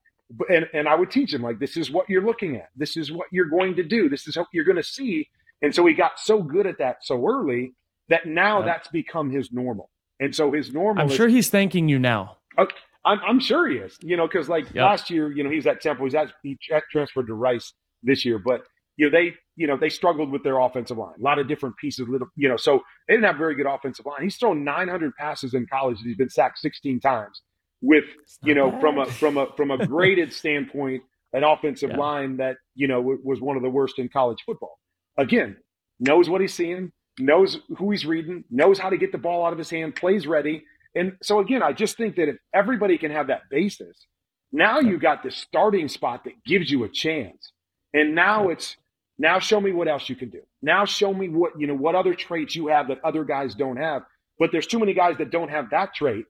[0.50, 2.70] And, and I would teach him, like, this is what you're looking at.
[2.76, 4.10] This is what you're going to do.
[4.10, 5.30] This is what you're going to see.
[5.62, 7.76] And so he got so good at that so early
[8.10, 8.66] that now yeah.
[8.66, 9.92] that's become his normal.
[10.20, 11.04] And so his normal.
[11.04, 12.38] I'm is, sure he's thanking you now.
[12.58, 12.66] Uh,
[13.06, 14.84] I'm, I'm, sure he is, you know, because like yep.
[14.84, 16.06] last year, you know, he's at Temple.
[16.06, 16.58] He's at, he
[16.92, 18.40] transferred to Rice this year.
[18.40, 18.62] But
[18.98, 21.16] you know, they, you know, they struggled with their offensive line.
[21.20, 23.66] A lot of different pieces, little, you know, so they didn't have a very good
[23.66, 24.22] offensive line.
[24.22, 26.00] He's thrown 900 passes in college.
[26.04, 27.42] He's been sacked 16 times
[27.82, 28.06] with,
[28.44, 28.82] you know, bad.
[28.82, 31.98] from a, from a, from a graded standpoint, an offensive yeah.
[31.98, 34.78] line that, you know, was one of the worst in college football.
[35.18, 35.58] Again,
[36.00, 39.54] knows what he's seeing, knows who he's reading, knows how to get the ball out
[39.54, 40.64] of his hand, plays ready.
[40.96, 44.08] And so again, I just think that if everybody can have that basis,
[44.52, 47.52] now you've got this starting spot that gives you a chance.
[47.94, 48.78] And now it's
[49.18, 50.42] now show me what else you can do.
[50.62, 53.78] Now show me what, you know, what other traits you have that other guys don't
[53.78, 54.04] have.
[54.40, 56.26] But there's too many guys that don't have that trait.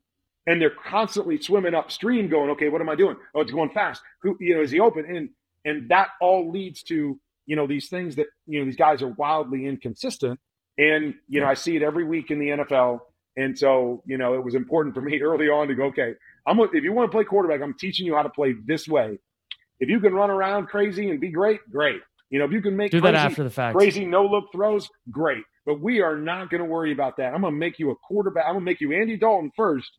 [0.46, 3.16] And they're constantly swimming upstream going, okay, what am I doing?
[3.34, 4.02] Oh, it's going fast.
[4.24, 5.06] Who, you know, is he open?
[5.06, 5.30] And
[5.66, 9.08] and that all leads to, you know, these things that, you know, these guys are
[9.08, 10.38] wildly inconsistent.
[10.78, 13.00] And, you know, I see it every week in the NFL.
[13.38, 16.16] And so, you know, it was important for me early on to go, okay,
[16.46, 19.20] I'm if you want to play quarterback, I'm teaching you how to play this way.
[19.80, 22.02] If you can run around crazy and be great, great.
[22.34, 24.46] You know, if you can make do crazy, that after the fact, crazy no look
[24.52, 25.44] throws, great.
[25.68, 27.32] But we are not going to worry about that.
[27.32, 28.46] I'm going to make you a quarterback.
[28.48, 29.92] I'm going to make you Andy Dalton first,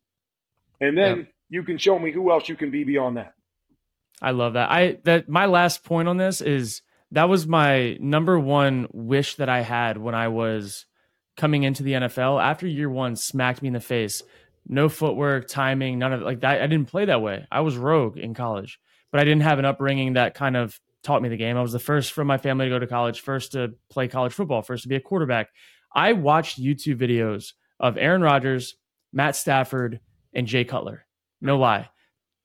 [0.81, 1.27] and then yep.
[1.47, 3.35] you can show me who else you can be beyond that.
[4.21, 4.69] I love that.
[4.69, 6.81] I that my last point on this is
[7.11, 10.85] that was my number one wish that I had when I was
[11.37, 12.43] coming into the NFL.
[12.43, 14.21] After year one, smacked me in the face.
[14.67, 16.25] No footwork, timing, none of it.
[16.25, 16.61] like that.
[16.61, 17.47] I didn't play that way.
[17.49, 18.77] I was rogue in college,
[19.09, 21.55] but I didn't have an upbringing that kind of taught me the game.
[21.55, 24.33] I was the first from my family to go to college, first to play college
[24.33, 25.49] football, first to be a quarterback.
[25.93, 28.75] I watched YouTube videos of Aaron Rodgers,
[29.13, 29.99] Matt Stafford,
[30.33, 31.05] and Jay Cutler.
[31.39, 31.89] No lie.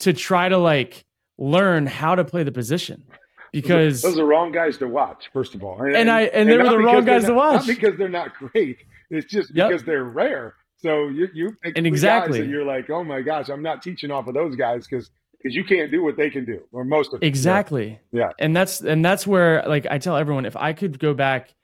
[0.01, 1.05] To try to like
[1.39, 3.05] learn how to play the position.
[3.53, 5.83] Because those are, the wrong guys to watch, first of all.
[5.83, 7.67] And, and I and, and they were the wrong guys not, to watch.
[7.67, 8.79] Not because they're not great.
[9.11, 9.85] It's just because yep.
[9.87, 10.55] they're rare.
[10.77, 14.29] So you you and exactly and you're like, oh my gosh, I'm not teaching off
[14.29, 17.22] of those guys because because you can't do what they can do, or most of
[17.22, 17.99] exactly.
[18.12, 18.30] Yeah.
[18.38, 21.55] and that's and that's where like I tell everyone if I could go back.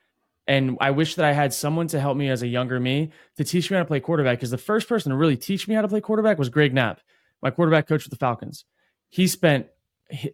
[0.48, 3.42] And I wish that I had someone to help me as a younger me to
[3.42, 4.38] teach me how to play quarterback.
[4.38, 7.00] Because the first person to really teach me how to play quarterback was Greg Knapp,
[7.42, 8.64] my quarterback coach with the Falcons.
[9.08, 9.66] He spent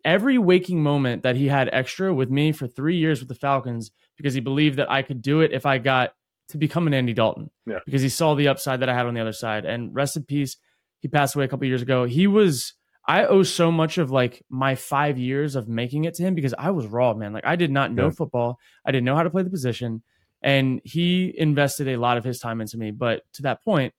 [0.04, 3.90] every waking moment that he had extra with me for three years with the Falcons
[4.18, 6.14] because he believed that I could do it if I got
[6.48, 7.50] to become an Andy Dalton.
[7.66, 7.78] Yeah.
[7.86, 9.64] Because he saw the upside that I had on the other side.
[9.64, 10.58] And rest in peace,
[11.00, 12.04] he passed away a couple years ago.
[12.04, 12.74] He was
[13.06, 16.54] I owe so much of like my five years of making it to him because
[16.56, 17.32] I was raw, man.
[17.32, 18.10] Like I did not know Yeah.
[18.10, 18.58] football.
[18.86, 20.02] I didn't know how to play the position.
[20.42, 22.90] And he invested a lot of his time into me.
[22.90, 23.92] But to that point,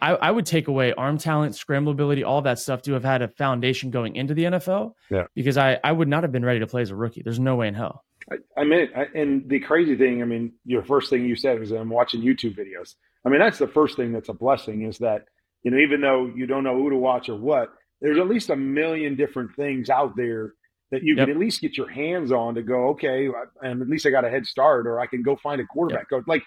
[0.00, 3.20] I, I would take away arm talent, scramble ability, all that stuff to have had
[3.22, 4.94] a foundation going into the NFL.
[5.10, 5.24] Yeah.
[5.34, 7.22] Because I, I would not have been ready to play as a rookie.
[7.22, 8.04] There's no way in hell.
[8.30, 11.58] I, I mean, I, and the crazy thing, I mean, your first thing you said
[11.60, 12.94] was I'm watching YouTube videos.
[13.24, 15.24] I mean, that's the first thing that's a blessing is that,
[15.62, 17.70] you know, even though you don't know who to watch or what,
[18.00, 20.54] there's at least a million different things out there
[20.90, 21.26] that you Yep.
[21.26, 23.28] can at least get your hands on to go, okay,
[23.62, 26.08] and at least I got a head start or I can go find a quarterback
[26.10, 26.24] coach.
[26.26, 26.42] Like,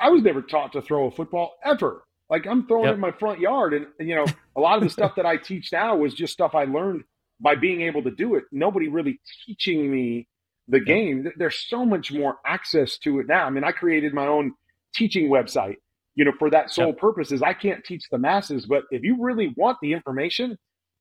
[0.00, 2.04] I was never taught to throw a football ever.
[2.30, 2.92] Like, I'm throwing Yep.
[2.92, 3.74] it in my front yard.
[3.74, 4.26] And, you know,
[4.56, 7.04] a lot of the stuff that I teach now was just stuff I learned
[7.40, 8.44] by being able to do it.
[8.52, 10.28] Nobody really teaching me
[10.68, 11.30] the game.
[11.36, 13.44] There's so much more access to it now.
[13.46, 14.52] I mean, I created my own
[14.94, 15.76] teaching website,
[16.14, 16.98] you know, for that sole Yep.
[16.98, 20.56] purpose is I can't teach the masses, but if you really want the information,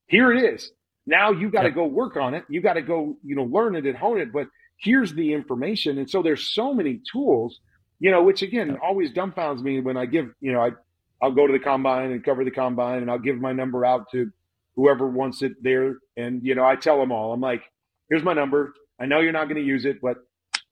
[0.07, 0.71] here it is.
[1.05, 2.45] Now you got to go work on it.
[2.49, 4.47] You got to go, you know, learn it and hone it, but
[4.77, 5.97] here's the information.
[5.97, 7.59] And so there's so many tools,
[7.99, 10.71] you know, which again always dumbfounds me when I give, you know, I
[11.21, 14.11] I'll go to the combine and cover the combine and I'll give my number out
[14.11, 14.29] to
[14.75, 15.97] whoever wants it there.
[16.17, 17.63] And, you know, I tell them all, I'm like,
[18.09, 18.73] here's my number.
[18.99, 20.17] I know you're not going to use it, but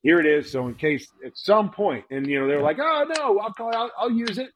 [0.04, 0.52] here it is.
[0.52, 3.74] So in case at some point, and, you know, they're like, oh, no, I'll, call,
[3.74, 4.50] I'll, I'll use it.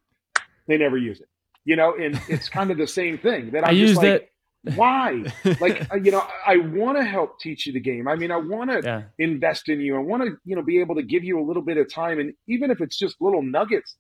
[0.68, 1.30] They never use it,
[1.64, 4.08] you know, and it's kind of the same thing that I I'm just used like,
[4.08, 4.32] it.
[4.74, 5.28] Why?
[5.60, 8.08] Like, uh, you know, I want to help teach you the game.
[8.08, 9.04] I mean, I want to Yeah.
[9.20, 9.96] invest in you.
[9.96, 12.20] I want to, you know, be able to give you a little bit of time,
[12.20, 13.96] and even if it's just little nuggets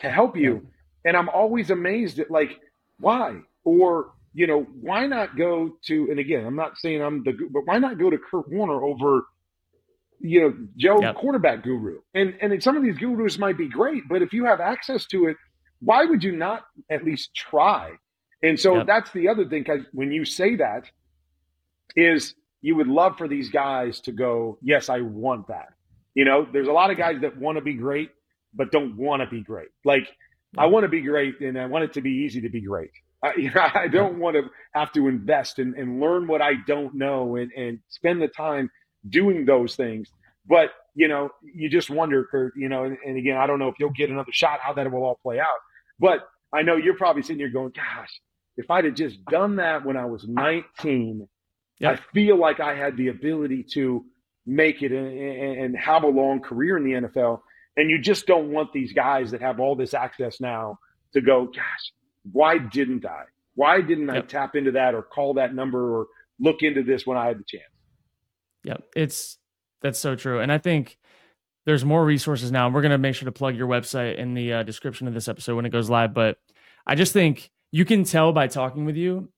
[0.00, 0.62] to help you.
[1.04, 2.58] And I'm always amazed at like,
[2.98, 3.38] why?
[3.64, 6.08] Or you know, why not go to?
[6.10, 9.22] And again, I'm not saying I'm the, but why not go to Kurt Warner over,
[10.20, 11.16] you know, Joe Yep.
[11.16, 12.00] quarterback guru?
[12.14, 15.26] And and some of these gurus might be great, but if you have access to
[15.28, 15.36] it,
[15.80, 17.92] why would you not at least try?
[18.42, 18.86] And so Yep.
[18.86, 19.62] that's the other thing.
[19.62, 20.84] Because when you say that,
[21.96, 25.68] is you would love for these guys to go, yes, I want that.
[26.14, 28.10] You know, there's a lot of guys that want to be great,
[28.54, 29.68] but don't want to be great.
[29.84, 30.08] Like,
[30.56, 32.90] I want to be great and I want it to be easy to be great.
[33.22, 36.52] I, you know, I don't want to have to invest and, and learn what I
[36.66, 38.70] don't know and, and spend the time
[39.08, 40.10] doing those things.
[40.48, 43.68] But, you know, you just wonder, Kurt, you know, and, and again, I don't know
[43.68, 45.46] if you'll get another shot, how that will all play out.
[46.00, 46.20] But
[46.52, 48.20] I know you're probably sitting here going, gosh,
[48.58, 51.26] if I'd have just done that when I was 19,
[51.80, 51.92] Yep.
[51.92, 54.04] I feel like I had the ability to
[54.46, 57.40] make it and, and have a long career in the NFL.
[57.76, 60.78] And you just don't want these guys that have all this access now
[61.12, 61.92] to go, gosh,
[62.32, 63.24] why didn't I?
[63.54, 66.06] Why didn't I tap into that or call that number or
[66.40, 67.64] look into this when I had the chance?
[68.64, 68.82] Yep.
[68.96, 69.38] It's
[69.80, 70.40] that's so true.
[70.40, 70.98] And I think
[71.64, 72.66] there's more resources now.
[72.66, 75.14] And we're going to make sure to plug your website in the uh, description of
[75.14, 76.14] this episode when it goes live.
[76.14, 76.38] But
[76.86, 79.30] I just think you can tell by talking with you,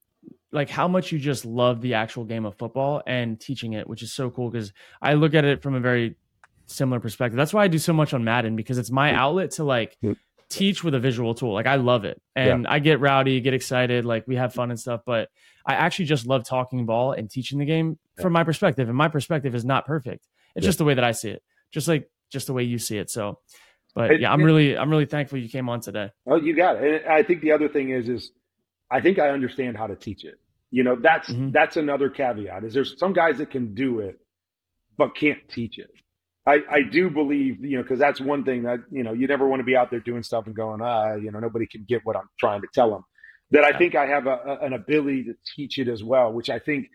[0.53, 4.03] like how much you just love the actual game of football and teaching it, which
[4.03, 6.17] is so cool because I look at it from a very
[6.67, 7.37] similar perspective.
[7.37, 9.17] That's why I do so much on Madden because it's my mm.
[9.17, 10.17] outlet to like mm.
[10.49, 11.53] teach with a visual tool.
[11.53, 12.21] Like I love it.
[12.35, 15.03] And I get rowdy, get excited, like we have fun and stuff.
[15.05, 15.29] But
[15.67, 18.23] I actually just love talking ball and teaching the game Yeah.
[18.23, 18.89] from my perspective.
[18.89, 20.27] And my perspective is not perfect.
[20.57, 20.69] It's Yeah.
[20.69, 21.43] just the way that I see it.
[21.71, 23.11] Just like just the way you see it.
[23.11, 23.39] So
[23.95, 26.11] but It- yeah, I'm it- really I'm really thankful you came on today.
[26.27, 27.03] Oh, you got it.
[27.05, 28.33] And I think the other thing is, is
[28.91, 30.39] I think I understand how to teach it.
[30.71, 31.53] You know, that's Mhm.
[31.53, 32.65] that's another caveat.
[32.65, 34.19] Is there's some guys that can do it,
[34.97, 35.91] but can't teach it.
[36.47, 39.47] I, I do believe, you know, because that's one thing that you know you never
[39.49, 42.05] want to be out there doing stuff and going, ah, you know, nobody can get
[42.05, 43.03] what I'm trying to tell them.
[43.53, 46.49] That I think I have a, a- an ability to teach it as well, which
[46.51, 46.89] I think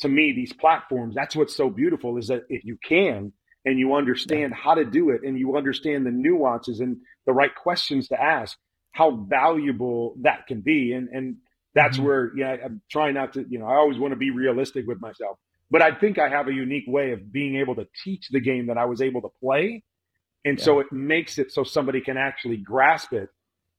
[0.00, 3.32] to me these platforms that's what's so beautiful is that if you can
[3.64, 7.54] and you understand how to do it and you understand the nuances and the right
[7.54, 8.56] questions to ask
[8.92, 10.92] how valuable that can be.
[10.92, 11.36] And and
[11.74, 12.04] that's Mhm.
[12.04, 15.00] where yeah i'm trying not to you know i always want to be realistic with
[15.00, 15.38] myself
[15.72, 18.66] but i think i have a unique way of being able to teach the game
[18.68, 19.82] that i was able to play.
[20.44, 23.28] And so it makes it so somebody can actually grasp it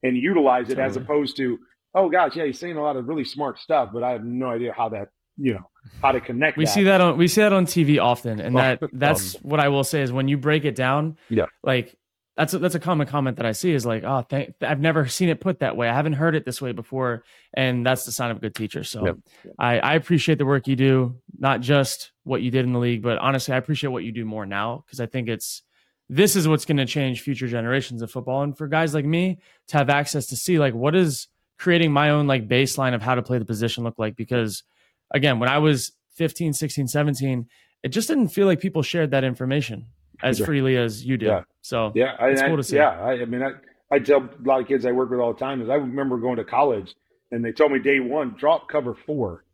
[0.04, 1.58] and utilize it as opposed to
[1.94, 4.48] oh gosh yeah he's saying a lot of really smart stuff but i have no
[4.50, 5.08] idea how that
[5.38, 5.70] you know
[6.02, 6.72] how to connect We that.
[6.72, 9.70] see that on we see that on TV often, and that Um, that's what I
[9.70, 11.46] will say is when you break it down, Yeah.
[11.64, 11.96] like
[12.38, 15.08] that's a, that's a common comment that I see is like, oh, thank, I've never
[15.08, 15.88] seen it put that way.
[15.88, 18.84] I haven't heard it this way before, and that's the sign of a good teacher.
[18.84, 19.18] So yep.
[19.58, 23.02] I, I appreciate the work you do, not just what you did in the league,
[23.04, 25.62] but honestly, I appreciate what you do more now because I think it's
[26.10, 29.40] this is what's going to change future generations of football, and for guys like me
[29.70, 33.16] to have access to see like what is creating my own like baseline of how
[33.16, 34.64] to play the position look like because
[35.16, 37.48] again when i was 15 16 17
[37.84, 39.88] it just didn't feel like people shared that information
[40.24, 41.28] as freely as you do.
[41.28, 41.44] Yeah.
[41.62, 42.78] So yeah, it's I, cool to see.
[42.78, 43.52] Yeah, I, I mean, I,
[43.92, 46.18] I tell a lot of kids I work with all the time is I remember
[46.18, 46.96] going to college
[47.32, 49.46] and they told me day one drop cover four,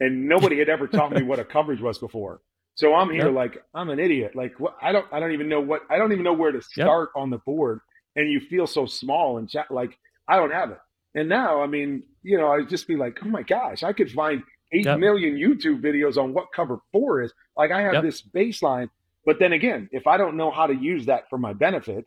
[0.00, 2.40] and nobody had ever taught me what a coverage was before.
[2.74, 3.34] So I'm here yep.
[3.34, 4.34] like I'm an idiot.
[4.34, 6.62] Like what I don't I don't even know what I don't even know where to
[6.62, 7.22] start yep.
[7.22, 7.80] on the board,
[8.16, 9.98] and you feel so small and chat like
[10.28, 10.78] I don't have it.
[11.14, 14.10] And now I mean, you know, I just be like, oh my gosh, I could
[14.10, 14.98] find eight yep.
[14.98, 17.32] million YouTube videos on what cover four is.
[17.56, 18.88] Like I have this baseline
[19.24, 22.06] but then again, if I don't know how to use that for my benefit,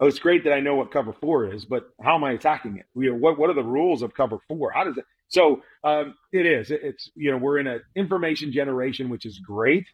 [0.00, 2.76] oh, it's great that I know what cover four is, but how am I attacking
[2.78, 2.86] it?
[2.96, 4.72] You know, what what are the rules of cover four?
[4.72, 5.04] How does it?
[5.28, 6.70] So um, it is.
[6.70, 9.86] It's you know we're in an information generation, which is great,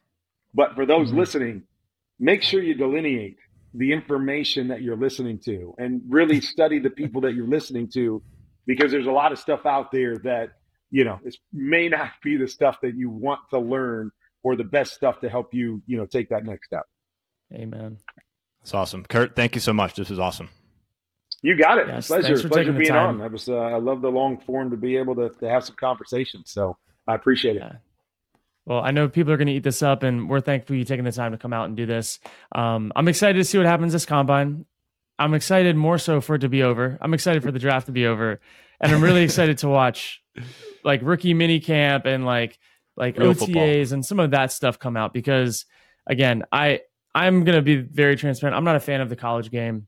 [0.53, 1.19] but for those mm-hmm.
[1.19, 1.63] listening,
[2.19, 3.37] make sure you delineate
[3.73, 8.21] the information that you're listening to and really study the people that you're listening to,
[8.65, 10.49] because there's a lot of stuff out there that
[10.91, 14.11] you know it may not be the stuff that you want to learn
[14.43, 16.85] or the best stuff to help you, you know, take that next step.
[17.53, 17.97] Amen.
[18.59, 19.05] That's awesome.
[19.05, 19.95] Kurt, thank you so much.
[19.95, 20.49] This was awesome.
[21.41, 21.87] You got it.
[21.87, 22.47] Yes, pleasure.
[22.47, 23.21] Pleasure being on.
[23.21, 25.75] I was uh, I love the long form to be able to, to have some
[25.79, 26.51] conversations.
[26.51, 26.77] So
[27.07, 27.63] I appreciate it.
[27.63, 27.73] Yeah.
[28.65, 31.03] Well, I know people are going to eat this up, and we're thankful you taking
[31.03, 32.19] the time to come out and do this.
[32.51, 34.65] Um, I'm excited to see what happens this combine.
[35.17, 36.99] I'm excited more so for it to be over.
[37.01, 38.39] I'm excited for the draft to be over,
[38.79, 40.20] and I'm really excited to watch
[40.83, 42.57] like rookie mini camp and like
[42.95, 43.93] like Real OTAs football.
[43.93, 45.65] and some of that stuff come out because
[46.07, 46.81] again, I
[47.13, 48.55] I'm gonna be very transparent.
[48.55, 49.87] I'm not a fan of the college game.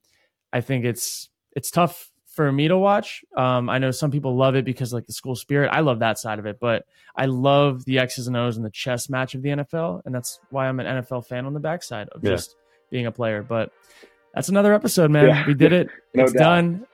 [0.52, 3.24] I think it's it's tough for me to watch.
[3.38, 5.70] Um, I know some people love it because like the school spirit.
[5.72, 8.72] I love that side of it, but I love the X's and O's and the
[8.72, 12.10] chess match of the NFL, and that's why I'm an NFL fan on the backside
[12.10, 12.32] of yeah.
[12.32, 12.56] just
[12.90, 13.44] being a player.
[13.44, 13.72] But
[14.34, 15.28] that's another episode, man.
[15.28, 15.48] Yeah.
[15.48, 15.90] We did it.
[16.16, 16.40] no it's doubt.
[16.40, 16.88] done.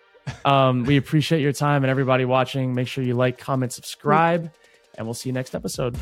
[0.46, 2.74] Um, we appreciate your time and everybody watching.
[2.74, 4.52] Make sure you like, comment, subscribe
[4.96, 5.98] and we'll see you next episode.